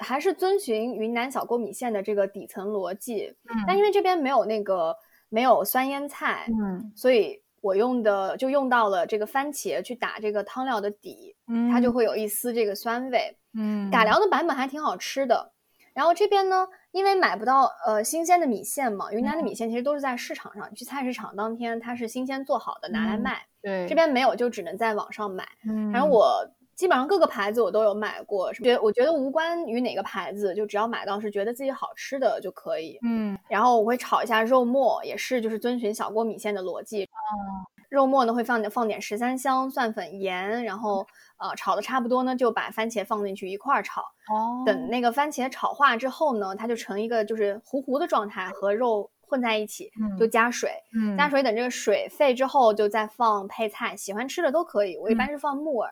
[0.00, 4.96] 还是遵循云南小锅米线的这个底层逻辑，嗯，但因为这边没有那个
[5.28, 15.52] 没有酸腌菜，嗯，所以我用的就用到了这个番茄去打这个汤料的底，嗯，它就会有一丝这个酸味，嗯，改良的版本还挺好吃的。
[15.98, 26.48] 然后这边呢，因为买不到呃新鲜的米线嘛，云南的米线其实都是在市场上去菜市场当天它是新鲜做好的拿来卖，对，这边没有就只能在网上买，嗯，然后我。
[26.78, 32.96] 基本上各个牌子我都有买过，觉我觉得无关于哪个牌子，就只要买到是觉得自己好吃的就可以。
[33.02, 37.02] 嗯，然后我会炒一下肉末，也是就是遵循小锅米线的逻辑。
[37.02, 41.04] 哦，肉末呢会放点放点十三香、蒜粉、盐，然后
[41.38, 44.02] 呃炒的差不多呢，就把番茄放进去一块儿炒。
[44.02, 50.70] 哦，等那个番茄炒化之后呢，它就成一个就是糊糊的状态，和肉混在一起，就加水。
[50.94, 54.96] 嗯，加水等这个水沸之后，就再放配菜，喜欢吃的都可以。
[54.98, 55.90] 我一般是放木耳。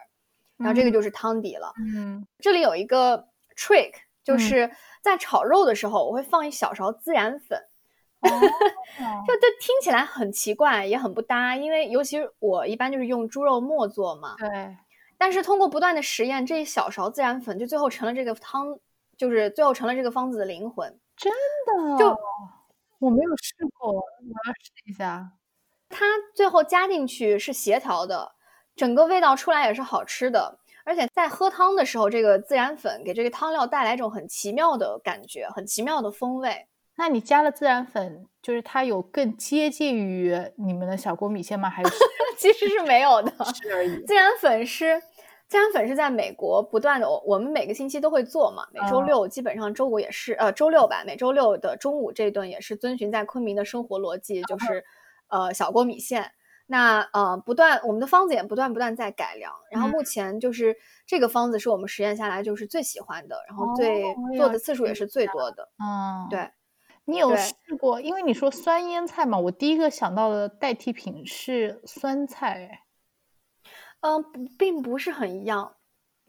[0.59, 1.71] 然后这个就是汤底了。
[1.79, 3.93] 嗯，这里有一个 trick，
[4.25, 4.71] 就是
[5.03, 7.61] 在炒肉的时候，我会放一小勺孜然粉。
[8.23, 14.35] 就这听起来很奇怪，也很不搭，因为尤其我一般就是用猪肉末做嘛。
[14.39, 14.75] 对。
[15.19, 18.79] 但是通过不断的实验，这一小勺孜然粉就最后成了这个汤，
[19.17, 20.99] 就是最后成了这个方子的灵魂。
[21.17, 21.33] 真
[21.67, 21.99] 的？
[21.99, 22.17] 就
[22.99, 25.33] 我没有试过，我要试一下。
[25.89, 26.05] 它
[26.35, 28.35] 最后加进去是协调的。
[28.75, 36.67] 整个味道出来也是好吃的，而且在喝汤的时候，这个孜然粉给这个汤料带来一种很奇妙的感觉，很奇妙的风味。
[36.97, 41.69] 那你加了孜然粉，就是它有更接近于你们的小锅米线吗？
[41.69, 41.91] 还是
[42.39, 44.05] 其实是没有的， 是而已。
[44.05, 44.85] 孜然粉是
[45.49, 54.85] 孜然粉是在美国不断的，我们每个星期都会做嘛，每周六基本上周五也是，呃，周六吧，每周六的中午这顿也是遵循在昆明的生活逻辑，就是
[55.29, 56.33] 呃小锅米线。
[56.69, 60.77] 那呃，不断我们的方子也不断不断在改良，然后目前就是
[61.07, 64.03] 这个方子是我们实验下来就是最喜欢的，然后最
[64.37, 65.69] 做的次数也是最多的。
[65.79, 66.51] 嗯，对，
[67.07, 68.01] 你有试过？
[68.01, 72.83] 因为你说酸腌菜嘛，我第一个想到的代替品是酸菜。
[74.01, 75.77] 嗯，不并不是很一样，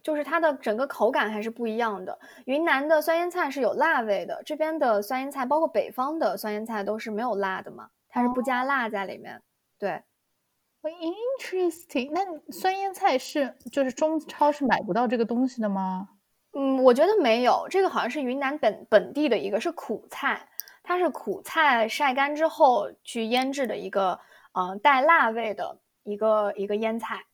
[0.01, 2.17] 就是它的整个口感还是不一样的。
[2.45, 9.41] 云南的酸腌菜是有辣味的，这边的酸腌菜，包括北方的酸腌菜都是没有辣的嘛，它是不加辣在里面。
[9.77, 10.01] 对。
[10.83, 12.21] Interesting，那
[12.53, 16.07] 酸腌菜是就是中超是买不到这个东西的吗？
[16.53, 20.47] 嗯，我觉得没有，这个好像是云南本本地的一个是苦菜，
[20.87, 24.17] 它是苦菜晒干之后去腌制的一个，
[24.53, 27.25] 嗯，带辣味的一个一个腌菜，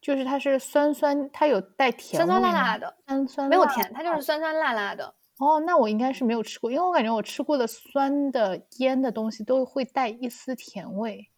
[0.00, 5.14] 就是它是酸酸，它有带甜，酸酸辣辣的，酸酸没有甜，它就是酸酸辣辣的。
[5.36, 11.30] 哦，那我应该是没有吃过，因为我感觉我吃过的酸的腌的东西都会带一丝甜味。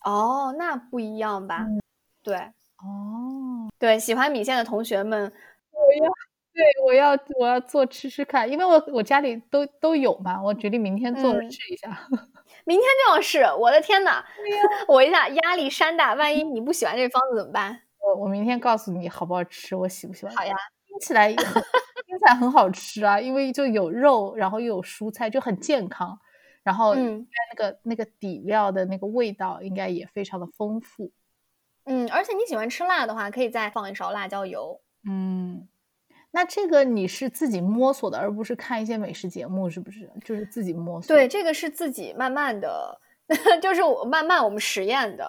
[0.00, 1.66] 哦，那不一样吧？
[2.22, 2.34] 对，
[2.78, 5.30] 哦，对，喜欢米线的同学们，
[5.70, 6.10] 我要，
[6.54, 11.88] 对，我要，我要做吃吃看，因为我我家里都都有嘛，我决定明天做着试一下。
[12.64, 14.22] 明天就要试，我的天呐，
[14.86, 17.80] 我一下压力山大，万一你不喜欢这方子怎么办？
[17.98, 20.34] 我我明天告诉你好不好吃，我喜不喜欢？
[20.36, 20.54] 好呀，
[20.86, 21.38] 听起来听
[22.18, 26.18] 起来很好吃啊，因为就有肉，然后又有蔬菜，就很健康。
[26.62, 31.10] 然后，嗯，那个那个底料的那个味道应该也非常的丰富，
[31.86, 35.66] 嗯，而且你喜欢吃辣的话，可以再放一勺辣椒油，嗯，
[36.32, 40.10] 那这个你是自己摸索的，而不是看一些美食节目，是不是？
[40.24, 41.14] 就是自己摸索。
[41.14, 42.98] 对，这个是自己慢慢的，
[43.62, 45.24] 就是我慢慢我们实验的。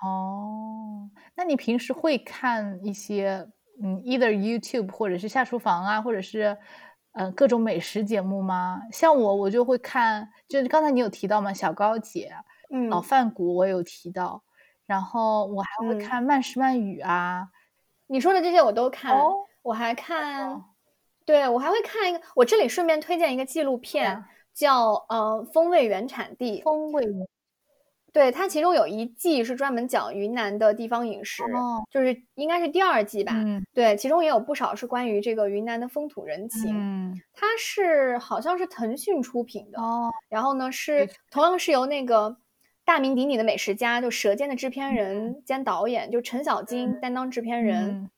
[0.00, 3.46] 哦，那你平时会看一些，
[3.82, 6.56] 嗯，either YouTube 或者是下厨房啊，或者是。
[7.18, 8.78] 嗯，各种美食节目吗？
[8.92, 11.50] 像我，我就会看，就是刚才你有提到吗？
[11.50, 12.30] 小高姐，
[12.68, 14.42] 嗯，老饭骨我有提到，
[14.84, 17.48] 然后我还会看慢食慢语啊。
[18.06, 19.18] 你说的这些我都看，
[19.66, 20.62] 我还看，
[21.24, 26.62] 对我还会看一个，我这里顺便推荐一个纪录片，叫呃风味原产地。
[26.62, 27.04] 风味。
[28.12, 31.42] 对它其中有一季是专门讲云南的地方饮食，
[31.90, 33.34] 就是应该是第二季吧。
[33.74, 36.70] 对，其中也有不少是关于这个云南的风土人情。
[36.72, 39.82] 嗯，它是好像是腾讯出品的。
[39.82, 42.38] 哦，然后呢是同样是由那个
[42.86, 48.10] 大名鼎鼎的美食家，就《舌尖》的制片人兼导演，就陈小金担当制片人。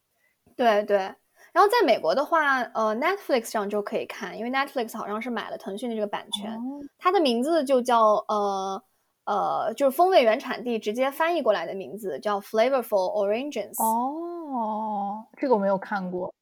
[0.55, 1.14] 对对，
[1.53, 6.59] 然后在美国的话，呃，Netflix 上就可以看，因为 Netflix 好像是买了腾讯的这个版权。
[6.99, 8.82] 它的名字就叫呃。
[9.28, 13.74] 呃，就是风味原产地直接翻译过来的名字叫 Flavorful Oranges。
[13.76, 16.32] 哦，这个我没有看过，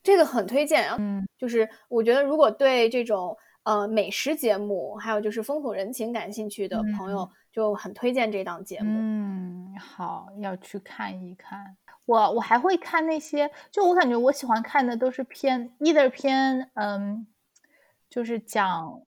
[0.00, 0.94] 这个很推荐啊。
[1.00, 8.86] 嗯，就是我觉得如果对这种呃美食节目，还有就是风土人情感兴趣的朋友，就很推荐这档节目。
[8.88, 11.76] 嗯，好，要去看一看。
[12.10, 17.24] 我我还会看那些，就我感觉我喜欢看的都是偏，either 偏嗯，
[18.08, 19.02] 就是讲。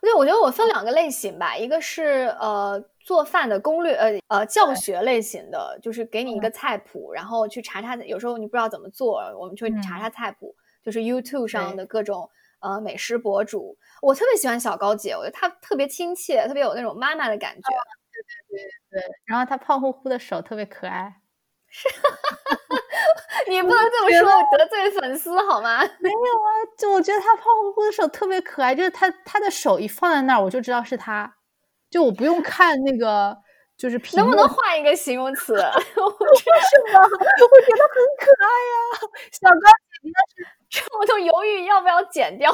[0.00, 12.30] 对，我觉得我分两个类型吧，一个是呃做饭的攻略，呃呃教学类型的，就是给你一个菜谱，然后去查查，有时候你不知道怎么做，我们就查查菜谱，就是 YouTube 上的各种
[12.60, 13.76] 呃美食博主。
[14.00, 17.68] 我特别喜欢小高姐，我觉得她特别亲切，特别有那种妈妈的感觉。
[18.12, 21.19] 对对对对，然后她胖乎乎的手特别可爱。
[21.70, 21.88] 是，
[23.48, 25.80] 你不能这么说，得罪粉丝好吗？
[26.00, 31.32] 没有啊，就我觉得他胖乎乎的手特别可爱，就是他他的手一放在那儿，我就知道是他，
[31.90, 33.36] 就我不用看那个，
[33.76, 35.54] 就是能不能换一个形容词？
[35.56, 35.70] 是吗？
[35.70, 38.76] 我觉得很可爱呀，
[39.32, 40.18] 小高姐，你要
[40.70, 42.50] 是我都犹豫要不要剪掉。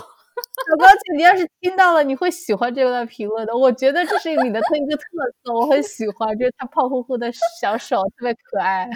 [0.69, 3.57] 小高姐，你要是听到了，你会喜欢这段评论的。
[3.57, 5.03] 我觉得这是你的特一个特
[5.45, 7.31] 色，我很喜欢，就是他胖乎乎的
[7.61, 8.89] 小手特别可爱。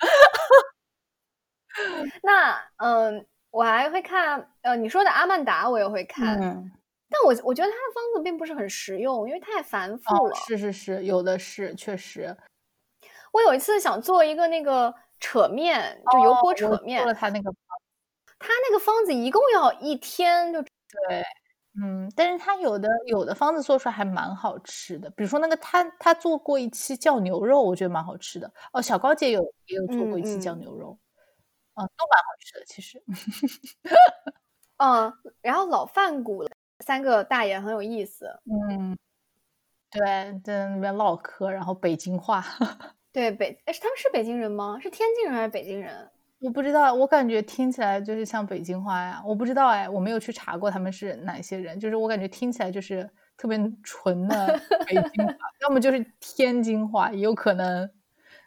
[2.22, 6.40] 那嗯，我还会看呃，你说的阿曼达，我也会看。
[6.40, 6.70] 嗯，
[7.08, 10.34] 但我我觉得他的方子并不是很实用，因为太繁复了。
[10.46, 12.36] 是是是，有的是，确实。
[13.32, 17.54] 我有一次想做一个那个扯面，就油泼扯面，做了他那个，
[18.38, 20.64] 他那个方子一共要一天就。
[21.08, 21.22] 对，
[21.80, 28.52] 嗯，但是他有的有的方子做出来还蛮好吃的，比如说那个他他做过一期酱牛肉，我觉得蛮好吃的。
[28.72, 30.98] 哦，小高姐有也有做过一期酱牛肉，
[31.74, 33.02] 嗯，都蛮好吃的其实。
[34.78, 35.12] 嗯，
[35.42, 36.44] 然后老饭骨
[36.80, 38.96] 三个大爷很有意思，嗯，
[39.90, 40.00] 对，
[40.42, 42.44] 在那边唠嗑，然后北京话。
[43.12, 44.78] 对北，哎，他们是北京人吗？
[44.80, 46.10] 是天津人还是北京人？
[46.40, 49.22] 我不知道，我感觉听起来就是像北京话呀。
[49.26, 57.88] 我不知道哎，我没有去查过他们是哪些人，就是我感觉听起来就是特别纯的 北京话，要么就是天津话，也有可能。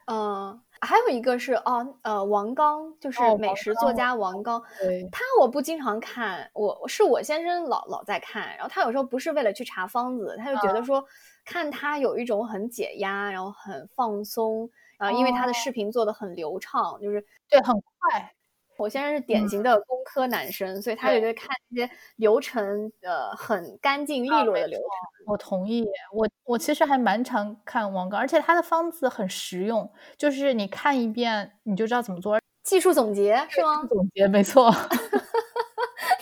[0.05, 4.61] 嗯，还有一个是哦，呃，王刚，就是美食作家王刚。
[4.79, 11.05] 对，他我不经常看，我是我先生老老在看，然后他有时候不是为了去查方子，他就觉得说
[11.45, 18.33] 看他有一种很解压，然后很放松，然后因为他的视频做的很流畅，就是对，很快。
[18.75, 25.25] 我先生是典型的工科男生，所以他就觉得看一些流程，呃，很干净利落的流程。
[25.27, 32.39] 我同意，我我其实还蛮常看王刚，而且他的方子很实用，就是你看一遍你就知道怎么做。
[32.63, 33.85] 技术总结是吗？
[33.87, 34.71] 总结没错。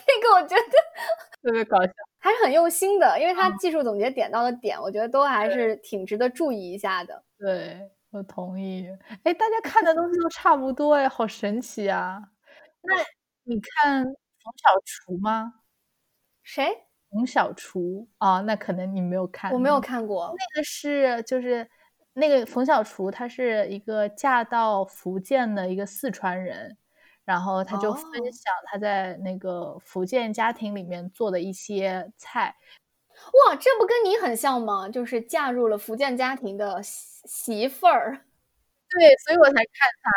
[0.08, 0.62] 那个我觉得
[1.42, 7.24] 特别搞笑，还是很用心的，因为他技术总结点到的点，我觉得都还是挺值得注意一下的。
[7.40, 8.88] 对，我同意。
[9.24, 12.22] 哎，大家看的东西都差不多，哎，好神奇啊！
[12.84, 12.96] 那
[13.44, 14.14] 你看冯
[14.58, 15.56] 小厨吗？
[16.44, 16.70] 谁？
[17.10, 18.42] 冯小厨啊？
[18.42, 20.34] 那可能你没有看，我没有看过。
[20.38, 21.68] 那个是就是
[22.14, 26.78] 那个冯小厨，他是一个嫁到福建的一个四川人，
[27.32, 32.54] 然后他就分享他在那个福建家庭里面做的一些菜。
[33.48, 34.90] 哇，这不跟你很像吗？
[34.90, 38.26] 就是嫁入了福建家庭的媳妇儿。
[38.92, 39.64] 对，所以我才看
[40.04, 40.12] 他。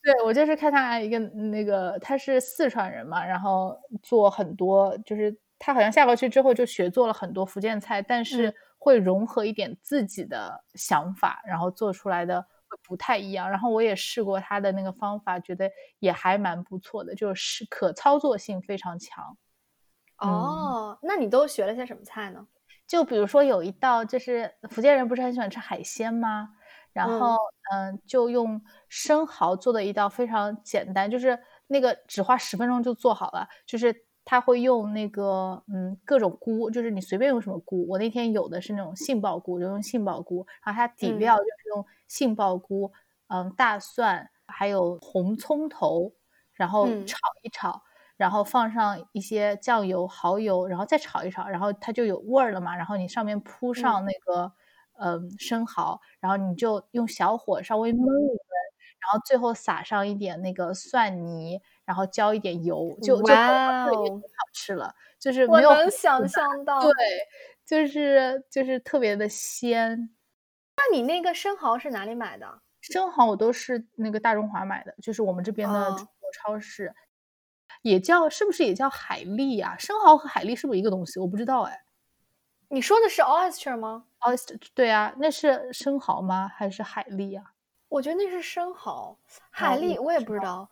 [0.00, 12.46] 对，我就是看他一个那个，他是四川人嘛，然后做很多，就是他好像嫁过去之后就学做了很多福建菜，但是会融合一点自己的想法，然后做出来的会
[12.82, 13.48] 不太一样。
[13.50, 19.36] 然后我也试过他的那个方法，觉得也还蛮不错的，就是可操作性非常强。
[20.18, 22.46] 哦，那你都学了些什么菜呢？
[22.86, 26.50] 就比如说有一道，就是福建人不是很喜欢吃海鲜吗？
[26.92, 27.36] 然后，
[27.72, 33.48] 嗯，就用生蚝做的一道非常简单，就是那个只花十分钟就做好了。
[33.66, 37.86] 就是他会用那个，嗯，各种菇，就是你随便用什么菇。
[37.88, 40.46] 我那天有的是那种杏鲍菇，就用杏鲍菇。
[40.64, 42.92] 然后它底料就是用杏鲍菇，
[43.28, 46.12] 嗯，大蒜，还有红葱头，
[46.52, 47.82] 然后炒一炒，
[48.16, 52.74] 然后放上一些酱油、蚝油，然后再炒一炒，然后它就有味儿了嘛。
[52.76, 54.52] 然后你上面铺上那个。
[54.96, 58.38] 嗯，生蚝，然后你就用小火稍微焖一焖，
[59.04, 64.22] 然后最后撒上一点那个蒜泥，然后浇一点油，就就很好
[64.54, 64.94] 吃了。
[65.18, 66.92] 就是没有能想象到，对，
[67.66, 70.10] 就是就是特别的鲜。
[70.76, 72.62] 那你那个生蚝是哪里买的？
[72.80, 76.94] 生蚝我都是那个大中华买的，就是我们这边的中国超市，
[77.82, 79.76] 也叫是不是也叫海蛎啊？
[79.78, 81.20] 生蚝和海蛎是不是一个东西？
[81.20, 81.84] 我不知道哎。
[82.68, 86.50] 你说的是 oyster 吗？oyster 对啊，那是生蚝吗？
[86.54, 87.53] 还是海蛎啊？
[87.94, 89.16] 我觉得那是生蚝，
[89.52, 90.68] 海蛎我也不知道。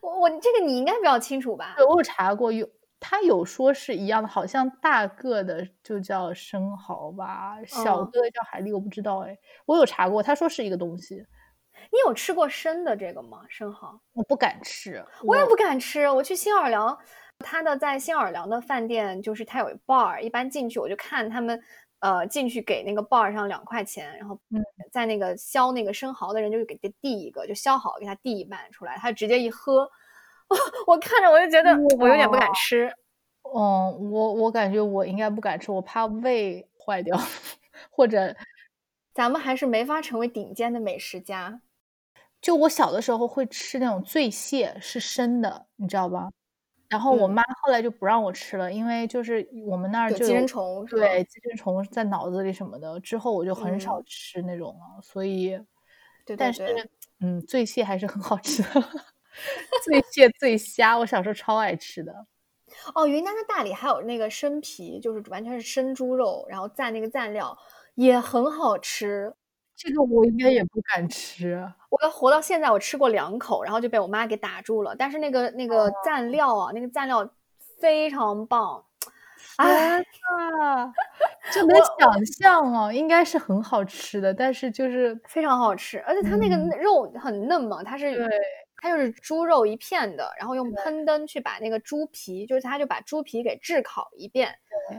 [0.00, 1.74] 我我这个你应该比较清楚吧？
[1.76, 9.38] 对，我有查过，有他有说是一样的，好像大个的就叫生蚝吧，小个的叫海蛎，我不知道哎。
[9.64, 11.24] 我有查过，他说是一个东西。
[11.92, 13.44] 你有吃过生的这个吗？
[13.48, 14.00] 生蚝？
[14.12, 16.08] 我不敢吃，我也不敢吃。
[16.10, 16.98] 我去新奥尔良。
[17.40, 21.62] 他的在新奥尔良的饭店，就是他有 bar，一般进去我就看他们，
[22.00, 24.38] 呃，进去给那个 bar 上两块钱，然后
[24.92, 29.88] 在那个削那个生蚝的人就给他递一个，就削好给他递一半出来，他直接一喝，
[30.86, 32.92] 我看着我就觉得我有点不敢吃。
[33.42, 37.16] 嗯，我我感觉我应该不敢吃，我怕胃坏掉，
[37.90, 38.34] 或者
[39.14, 41.62] 咱们还是没法成为顶尖的美食家。
[42.40, 46.28] 就我小的时候会吃那种醉蟹，是生的，你知道吧？
[46.88, 52.98] 然后我妈后来就不让我吃了，因为就是我们那儿就寄生虫，对寄生虫在脑子里什么的。
[53.00, 55.60] 之后我就很少吃那种了，所以，
[56.38, 56.88] 但是
[57.20, 58.68] 嗯，醉蟹还是很好吃的，
[59.84, 62.26] 醉蟹醉虾，我小时候超爱吃的。
[62.94, 67.56] 哦，云南的大理还有那个生皮，就是完全是生猪肉，然后蘸那个蘸料，
[67.94, 69.34] 也很好吃。
[69.76, 71.70] 这个我应该也不敢吃。
[71.90, 74.96] 我要活到现在，我吃过两口，然后就被我妈给打住了。
[74.96, 77.28] 但是那个那个蘸料啊，那个蘸料
[77.78, 78.82] 非常棒。
[79.58, 80.04] 天
[80.58, 80.92] 呐，
[81.52, 88.28] 就能想象哦，应该是很好吃的，但是就是非常好吃，而且它那个肉很嫩嘛，它是对，
[88.76, 94.54] 它就是猪肉一片的，然后用喷灯去把那个猪皮，就是它就把猪皮给炙烤一遍。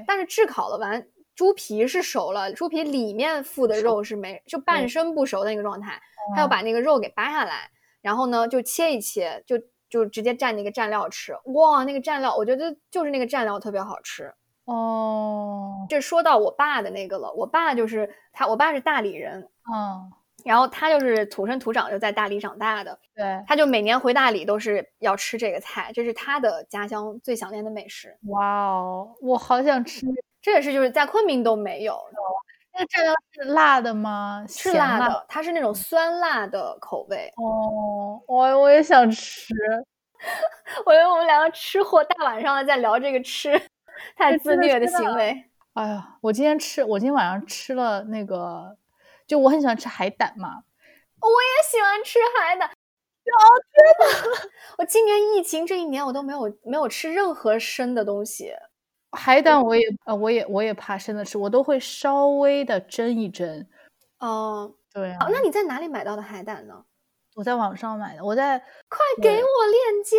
[0.07, 1.07] 但是炙烤了完。
[1.37, 6.01] 猪皮是熟了，猪皮里面附的肉是没，就半生不熟的那个状态。
[6.35, 7.69] 他要把那个肉给扒下来，
[8.01, 9.55] 然后呢就切一切，就
[9.87, 11.33] 就直接蘸那个蘸料吃。
[11.53, 14.33] 哇，那个蘸料，我觉得就是那个蘸料特别好吃。
[14.65, 19.47] 哦，这说到我爸的那个了，我爸就是他，我爸是大理人。
[19.71, 20.11] 嗯，
[20.43, 28.17] 然后他就是土生土长就在大理长大的，对，他就每年回大理都是要吃这个菜，这是他的家乡最想念的美食。
[28.23, 30.05] 哇哦，我好想吃，
[30.47, 31.99] 这也是就是在昆明都没有。
[32.73, 34.45] 那个蘸料是辣的吗？
[34.47, 37.29] 是辣的，它是那种酸辣的口味。
[37.35, 39.53] 哦，我我也想吃。
[40.85, 43.61] 我觉得我们两个吃货大晚上的在聊这个吃，
[44.15, 45.43] 太自虐的行为。
[45.73, 48.77] 哎呀，我今天吃，我今天晚上吃了那个。
[49.27, 50.63] 就我很喜欢吃海胆嘛，
[51.19, 52.69] 我也喜欢吃海胆。
[52.69, 52.71] 哦
[53.73, 58.53] 天呐， 我今年疫情这一年我都没有没有吃任何生的东西。
[59.11, 63.67] 海胆我也呃我也我也怕生的吃，我都会稍微的蒸一蒸。
[64.19, 65.15] 哦，对。
[65.31, 66.85] 那你在哪里买到的海胆呢？
[67.35, 68.23] 我在网上买的。
[68.23, 70.17] 我在快给我链接。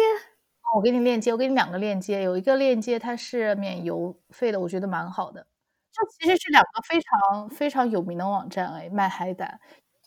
[0.77, 5.47] 我给你链接，我给你两个链接，有一个链接它是免邮费的，我觉得蛮好的。
[5.91, 9.59] 这其实是两个非常非常有名的网站哎，卖海胆，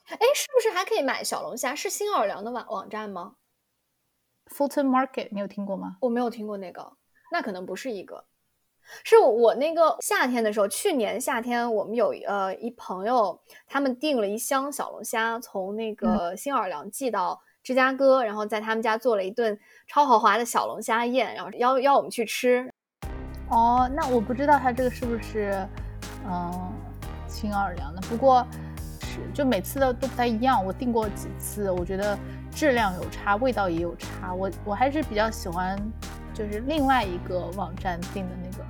[0.06, 1.76] 哎，是不是还可以买小龙虾？
[1.76, 3.36] 是新奥尔良的网网站吗
[4.52, 5.98] ？Fulton Market，你有听过吗？
[6.02, 6.94] 我没有听过那个，
[7.32, 8.26] 那可能不是一个。
[9.04, 19.58] 是我那个夏天的时候，去年夏天我们有呃一朋友，他们订了一箱小龙虾，从那个新奥尔良寄到芝加哥，然后在他们家做了一顿
[19.88, 22.70] 超豪华的小龙虾宴，然后邀邀我们去吃。
[23.50, 25.68] 哦，那我不知道他这个是不是，
[26.26, 26.74] 嗯，
[27.28, 28.02] 新奥尔良的。
[28.02, 28.46] 不过，
[29.02, 30.64] 是就每次的都不太一样。
[30.66, 32.18] 我订过几次，我觉得
[32.50, 34.34] 质量有差，味道也有差。
[34.34, 35.78] 我我还是比较喜欢，
[36.34, 38.64] 就是另外一个网站订的那个。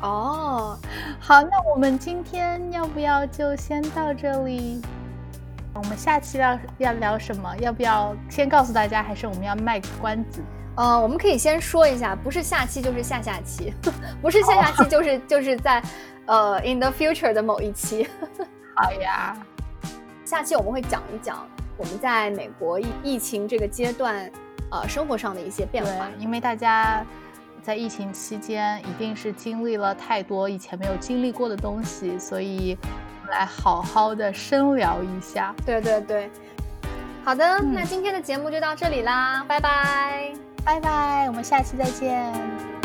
[0.00, 0.78] 哦，
[1.20, 4.82] 好，那我们今天要不要就先到这里？
[5.74, 7.56] 我们下期要要聊什么？
[7.58, 10.42] 要不要先告诉大家，还是我们要卖个关子？
[10.74, 13.72] 呃，我们可以先说一下，不是下期就是下下期，
[14.20, 15.82] 不是下下期就是就是在，
[16.26, 18.08] 呃，in the future 的某一期。
[18.74, 19.36] 好呀，
[20.24, 21.46] 下期我们会讲一讲
[21.76, 24.30] 我们在美国疫疫情这个阶段，
[24.72, 26.08] 呃，生活上的一些变化。
[26.18, 27.04] 因为大家
[27.62, 32.76] 在疫情期间一定是经历了太多以前没有经历过的东西，所以
[33.30, 35.54] 来好好的深聊一下。
[35.64, 36.30] 对对对，
[37.24, 40.32] 好的，那今天的节目就到这里啦，拜拜。
[40.64, 42.81] 拜拜，我们下期再见。